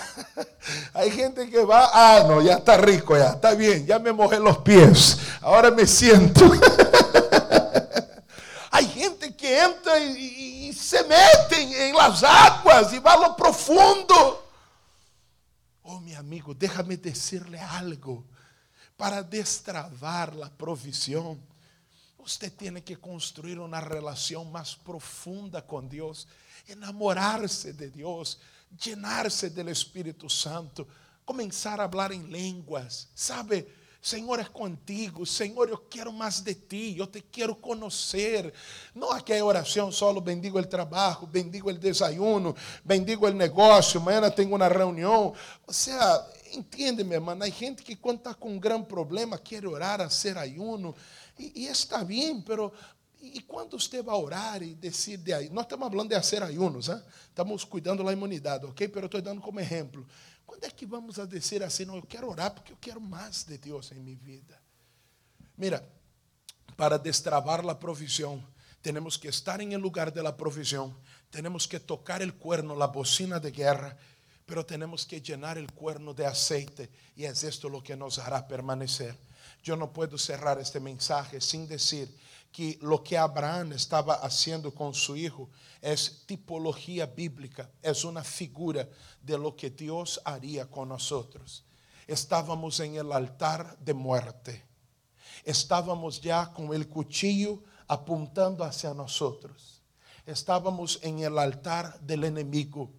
hay 0.95 1.11
gente 1.11 1.47
que 1.47 1.65
vai, 1.65 1.85
ah, 1.93 2.25
não, 2.25 2.43
já 2.43 2.59
está 2.59 2.77
rico, 2.77 3.17
já 3.17 3.35
está 3.35 3.55
bem, 3.55 3.85
já 3.87 3.99
me 3.99 4.13
mojé 4.13 4.41
os 4.41 4.59
pés, 4.59 5.17
agora 5.43 5.71
me 5.71 5.87
siento. 5.87 6.45
Hay 8.71 8.87
gente 8.89 9.31
que 9.35 9.47
entra 9.47 10.01
e, 10.01 10.69
e, 10.69 10.73
se 10.75 11.01
mete 11.05 11.55
em 11.55 11.93
las 11.93 12.25
aguas 12.25 12.93
e 12.93 12.99
vai 12.99 13.17
lo 13.17 13.35
profundo. 13.35 14.43
Oh, 15.85 16.01
meu 16.01 16.19
amigo, 16.19 16.55
déjame 16.55 16.97
decirle 16.97 17.57
algo 17.61 18.27
para 18.97 19.23
destravar 19.23 20.33
a 20.43 20.51
provisión. 20.51 21.54
Usted 22.25 22.53
tiene 22.55 22.83
que 22.83 22.97
construir 22.97 23.59
una 23.59 23.83
relación 23.83 24.51
más 24.51 24.77
profunda 24.77 25.67
con 25.67 25.91
Dios, 25.91 26.27
enamorarse 26.67 27.75
de 27.75 27.91
Dios, 27.91 28.41
llenarse 28.83 29.51
del 29.51 29.69
Espíritu 29.69 30.31
Santo, 30.31 30.89
comenzar 31.25 31.81
a 31.81 31.85
hablar 31.85 32.13
en 32.13 32.33
lenguas, 32.33 33.09
¿sabe? 33.15 33.85
Senhor 34.01 34.39
é 34.39 34.45
contigo, 34.45 35.25
Senhor, 35.25 35.67
eu 35.69 35.79
quero 35.79 36.13
mais 36.13 36.41
de 36.41 36.55
ti, 36.55 36.95
eu 36.99 37.07
te 37.07 37.23
quero 37.23 37.55
conhecer. 37.55 38.53
Não 38.95 39.11
aquela 39.11 39.47
oração 39.47 39.91
solo, 39.91 40.21
bendigo 40.21 40.59
o 40.59 40.67
trabalho, 40.67 41.27
bendigo 41.27 41.71
o 41.71 41.73
desayuno, 41.73 42.55
bendigo 42.85 43.27
o 43.27 43.31
negócio, 43.31 43.99
amanhã 43.99 44.31
tenho 44.31 44.55
uma 44.55 44.69
reunião. 44.69 45.35
Ou 45.67 45.73
seja, 45.73 46.27
entende, 46.53 47.03
meu 47.03 47.17
irmão, 47.17 47.35
há 47.41 47.49
gente 47.49 47.83
que 47.83 47.97
quando 47.97 48.19
está 48.19 48.35
com 48.35 48.51
um 48.51 48.59
grande 48.59 48.87
problema 48.89 49.39
quer 49.39 49.67
orar 49.67 50.03
a 50.03 50.11
ser 50.11 50.37
ayuno, 50.37 50.95
e, 51.39 51.67
está 51.67 52.05
bem, 52.05 52.41
pero 52.41 52.73
e 53.21 53.41
quando 53.41 53.81
você 53.81 54.03
vai 54.03 54.17
orar 54.17 54.63
e 54.63 54.75
decide 54.75 55.33
aí, 55.33 55.49
nós 55.49 55.65
estamos 55.65 55.89
falando 55.89 56.11
de 56.11 56.23
ser 56.23 56.43
ayunos, 56.43 56.89
hein? 56.89 57.01
estamos 57.29 57.65
cuidando 57.65 58.05
da 58.05 58.13
imunidade, 58.13 58.67
ok? 58.67 58.87
Pero 58.89 59.07
estou 59.07 59.23
dando 59.23 59.41
como 59.41 59.61
exemplo. 59.61 60.07
Quando 60.47 60.65
é 60.65 60.71
que 60.71 60.85
vamos 60.85 61.19
a 61.19 61.25
dizer 61.25 61.63
assim, 61.63 61.87
não, 61.87 61.97
eu 61.97 62.03
quero 62.03 62.29
orar 62.29 62.53
porque 62.53 62.73
eu 62.73 62.77
quero 62.79 63.01
mais 63.01 63.45
de 63.45 63.57
Deus 63.57 63.91
em 63.93 64.01
minha 64.01 64.19
vida? 64.19 64.61
Mira, 65.57 65.89
para 66.77 66.99
destravar 66.99 67.67
a 67.67 67.75
provisão, 67.75 68.45
temos 68.83 69.17
que 69.17 69.29
estar 69.29 69.61
em 69.61 69.75
lugar 69.77 70.11
de 70.11 70.23
la 70.23 70.37
provisión, 70.37 70.95
temos 71.31 71.67
que 71.67 71.81
tocar 71.81 72.21
el 72.21 72.35
cuerno, 72.35 72.77
la 72.77 72.89
bocina 72.89 73.41
de 73.41 73.51
guerra, 73.51 73.97
pero 74.45 74.67
temos 74.67 75.07
que 75.07 75.21
llenar 75.21 75.57
el 75.57 75.73
cuerno 75.73 76.13
de 76.13 76.27
aceite 76.27 76.91
e 77.17 77.25
é 77.25 77.31
esto 77.31 77.69
lo 77.69 77.83
que 77.83 77.97
nos 77.97 78.19
hará 78.19 78.47
permanecer. 78.47 79.17
Eu 79.67 79.77
não 79.77 79.89
posso 79.89 80.19
cerrar 80.19 80.61
este 80.61 80.79
mensaje 80.79 81.41
sem 81.41 81.67
dizer 81.67 82.09
que 82.53 82.79
lo 82.83 83.01
que 83.01 83.17
Abraão 83.17 83.73
estava 83.73 84.15
haciendo 84.17 84.71
com 84.71 84.93
su 84.93 85.17
hijo 85.17 85.49
é 85.83 85.95
tipologia 85.95 87.07
bíblica, 87.07 87.71
é 87.83 87.91
uma 88.05 88.23
figura 88.23 88.89
de 89.21 89.37
lo 89.37 89.53
que 89.53 89.71
Deus 89.71 90.21
haria 90.25 90.65
com 90.67 90.85
nós. 90.85 91.11
Estávamos 92.07 92.81
em 92.81 92.97
el 92.97 93.13
altar 93.13 93.77
de 93.81 93.93
muerte. 93.93 94.63
Estávamos 95.45 96.21
já 96.23 96.47
com 96.47 96.73
el 96.73 96.89
cuchillo 96.89 97.63
apuntando 97.89 98.63
hacia 98.63 98.95
nós. 98.95 99.21
Estávamos 100.27 100.99
em 101.03 101.25
el 101.25 101.39
altar 101.39 101.99
del 102.01 102.25
enemigo. 102.25 102.91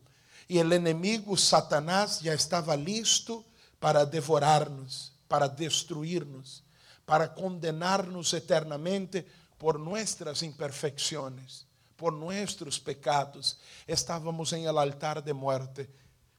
E 0.48 0.60
el 0.60 0.72
enemigo, 0.74 1.36
Satanás, 1.38 2.20
já 2.22 2.34
estava 2.34 2.76
listo 2.76 3.44
para 3.80 4.06
devorar-nos, 4.06 5.12
para 5.28 5.48
destruir-nos, 5.48 6.64
para 7.06 7.34
condenar-nos 7.34 8.34
eternamente 8.34 9.26
por 9.58 9.80
nuestras 9.80 10.44
imperfecciones, 10.44 11.66
por 11.96 12.14
nuestros 12.14 12.80
pecados. 12.80 13.60
Estábamos 13.88 14.54
en 14.54 14.68
el 14.68 14.78
altar 14.78 15.24
de 15.24 15.34
muerte, 15.34 15.90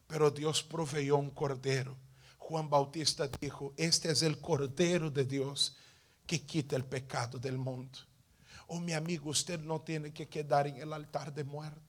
pero 0.07 0.31
Dios 0.31 0.63
proveyó 0.63 1.17
un 1.17 1.31
cordero. 1.31 1.97
Juan 2.39 2.71
Bautista 2.71 3.29
dijo, 3.41 3.73
este 3.77 4.11
es 4.11 4.23
el 4.23 4.41
cordero 4.41 5.11
de 5.11 5.25
Dios 5.25 5.77
que 6.27 6.45
quita 6.45 6.77
el 6.77 6.85
pecado 6.85 7.39
del 7.39 7.59
mundo. 7.59 7.99
Oh, 8.69 8.81
mi 8.81 8.93
amigo, 8.93 9.31
usted 9.31 9.61
no 9.61 9.81
tiene 9.81 10.13
que 10.13 10.29
quedar 10.29 10.67
en 10.67 10.77
el 10.77 10.93
altar 10.93 11.33
de 11.33 11.45
muerte. 11.45 11.81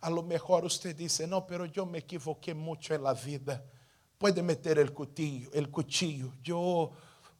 A 0.00 0.10
lo 0.10 0.22
mejor 0.22 0.64
usted 0.64 0.94
dice, 0.94 1.26
no, 1.26 1.46
pero 1.46 1.66
yo 1.66 1.84
me 1.84 1.98
equivoqué 1.98 2.54
mucho 2.54 2.94
en 2.94 3.02
la 3.02 3.14
vida. 3.14 3.62
Puede 4.18 4.42
meter 4.42 4.78
el 4.78 4.92
cuchillo, 4.92 5.50
el 5.52 5.70
cuchillo. 5.70 6.34
Yo 6.42 6.90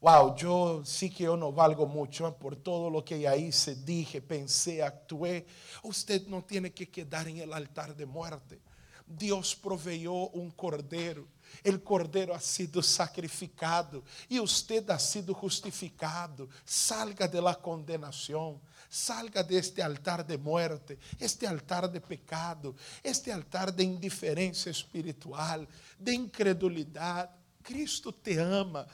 wow, 0.01 0.35
yo 0.37 0.83
sí 0.85 1.11
que 1.11 1.25
yo 1.25 1.37
no 1.37 1.53
valgo 1.53 1.87
mucho 1.87 2.37
por 2.37 2.57
todo 2.57 2.89
lo 2.89 3.05
que 3.05 3.21
ya 3.21 3.37
hice, 3.37 3.75
dije, 3.75 4.23
pensé, 4.23 4.83
actué. 4.83 5.47
Usted 5.83 6.27
no 6.27 6.45
tiene 6.45 6.73
que 6.73 6.89
quedar 6.89 7.29
en 7.29 7.39
el 7.39 7.53
altar 7.53 7.95
de 7.97 8.07
muerte. 8.07 8.61
Dios 9.07 9.57
proveyó 9.57 10.13
un 10.13 10.51
cordero. 10.51 11.27
El 11.65 11.83
cordero 11.83 12.35
ha 12.35 12.41
sido 12.41 12.83
sacrificado 12.83 14.05
y 14.29 14.39
usted 14.39 14.89
ha 14.91 14.99
sido 14.99 15.33
justificado. 15.33 16.49
Salga 16.65 17.27
de 17.27 17.41
la 17.41 17.55
condenación. 17.55 18.61
Salga 18.89 19.43
de 19.43 19.59
este 19.59 19.83
altar 19.83 20.27
de 20.27 20.39
muerte, 20.39 20.99
este 21.19 21.47
altar 21.47 21.91
de 21.91 22.01
pecado, 22.01 22.75
este 23.03 23.33
altar 23.33 23.75
de 23.75 23.85
indiferencia 23.85 24.71
espiritual, 24.71 25.69
de 25.99 26.15
incredulidad. 26.15 27.31
Cristo 27.69 28.11
te 28.11 28.39
ama, 28.39 28.87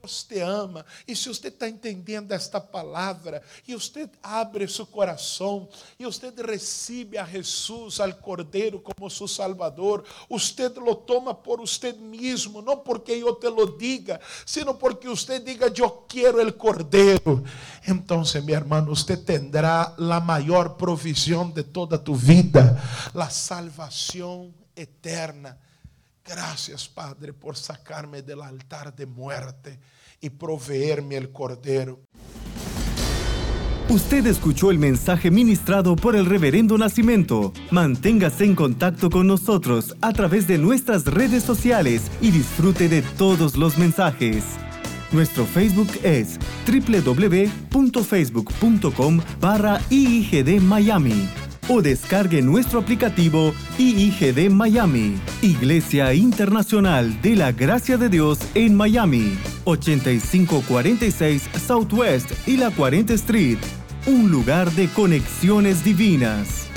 Deus 0.00 0.22
te 0.22 0.38
ama. 0.38 0.86
E 1.08 1.16
se 1.16 1.28
você 1.28 1.48
está 1.48 1.68
entendendo 1.68 2.30
esta 2.30 2.60
palavra, 2.60 3.42
e 3.66 3.74
você 3.74 4.08
abre 4.22 4.68
seu 4.68 4.86
coração, 4.86 5.68
e 5.98 6.04
você 6.04 6.30
recebe 6.30 7.18
a 7.18 7.24
Jesus, 7.24 7.98
al 7.98 8.14
Cordeiro, 8.14 8.78
como 8.78 9.10
seu 9.10 9.26
Salvador, 9.26 10.04
você 10.30 10.68
lo 10.68 10.94
toma 10.94 11.34
por 11.34 11.58
você 11.58 11.92
mesmo, 11.92 12.62
não 12.62 12.76
porque 12.76 13.10
eu 13.10 13.34
te 13.34 13.48
lo 13.48 13.76
diga, 13.76 14.20
sino 14.46 14.74
porque 14.74 15.08
você 15.08 15.40
diga: 15.40 15.72
Eu 15.76 15.90
quero 16.06 16.40
el 16.40 16.52
Cordeiro. 16.52 17.42
Então, 17.88 18.22
meu 18.44 18.54
irmão, 18.54 18.84
você 18.84 19.16
terá 19.16 19.96
a 19.98 20.20
maior 20.20 20.76
provisão 20.76 21.50
de 21.50 21.64
toda 21.64 21.98
tu 21.98 22.14
vida, 22.14 22.80
a 23.12 23.28
salvação 23.28 24.54
eterna. 24.76 25.58
Gracias, 26.24 26.88
Padre, 26.88 27.32
por 27.32 27.56
sacarme 27.56 28.22
del 28.22 28.42
altar 28.42 28.94
de 28.94 29.06
muerte 29.06 29.80
y 30.20 30.30
proveerme 30.30 31.16
el 31.16 31.32
cordero. 31.32 32.00
Usted 33.88 34.24
escuchó 34.26 34.70
el 34.70 34.78
mensaje 34.78 35.28
ministrado 35.30 35.96
por 35.96 36.14
el 36.16 36.24
Reverendo 36.24 36.78
Nacimiento. 36.78 37.52
Manténgase 37.70 38.44
en 38.44 38.54
contacto 38.54 39.10
con 39.10 39.26
nosotros 39.26 39.94
a 40.00 40.12
través 40.12 40.46
de 40.46 40.56
nuestras 40.56 41.04
redes 41.04 41.42
sociales 41.42 42.10
y 42.20 42.30
disfrute 42.30 42.88
de 42.88 43.02
todos 43.02 43.56
los 43.56 43.76
mensajes. 43.76 44.44
Nuestro 45.10 45.44
Facebook 45.44 45.88
es 46.02 46.38
www.facebook.com 46.66 49.20
barra 49.40 49.80
Miami 50.62 51.28
o 51.68 51.82
descargue 51.82 52.42
nuestro 52.42 52.80
aplicativo 52.80 53.54
IIGD 53.78 54.50
Miami, 54.50 55.18
Iglesia 55.42 56.14
Internacional 56.14 57.20
de 57.22 57.36
la 57.36 57.52
Gracia 57.52 57.96
de 57.96 58.08
Dios 58.08 58.38
en 58.54 58.74
Miami, 58.74 59.38
8546 59.64 61.48
Southwest 61.66 62.30
y 62.46 62.56
la 62.56 62.70
40 62.70 63.14
Street, 63.14 63.58
un 64.06 64.30
lugar 64.30 64.70
de 64.72 64.88
conexiones 64.88 65.84
divinas. 65.84 66.71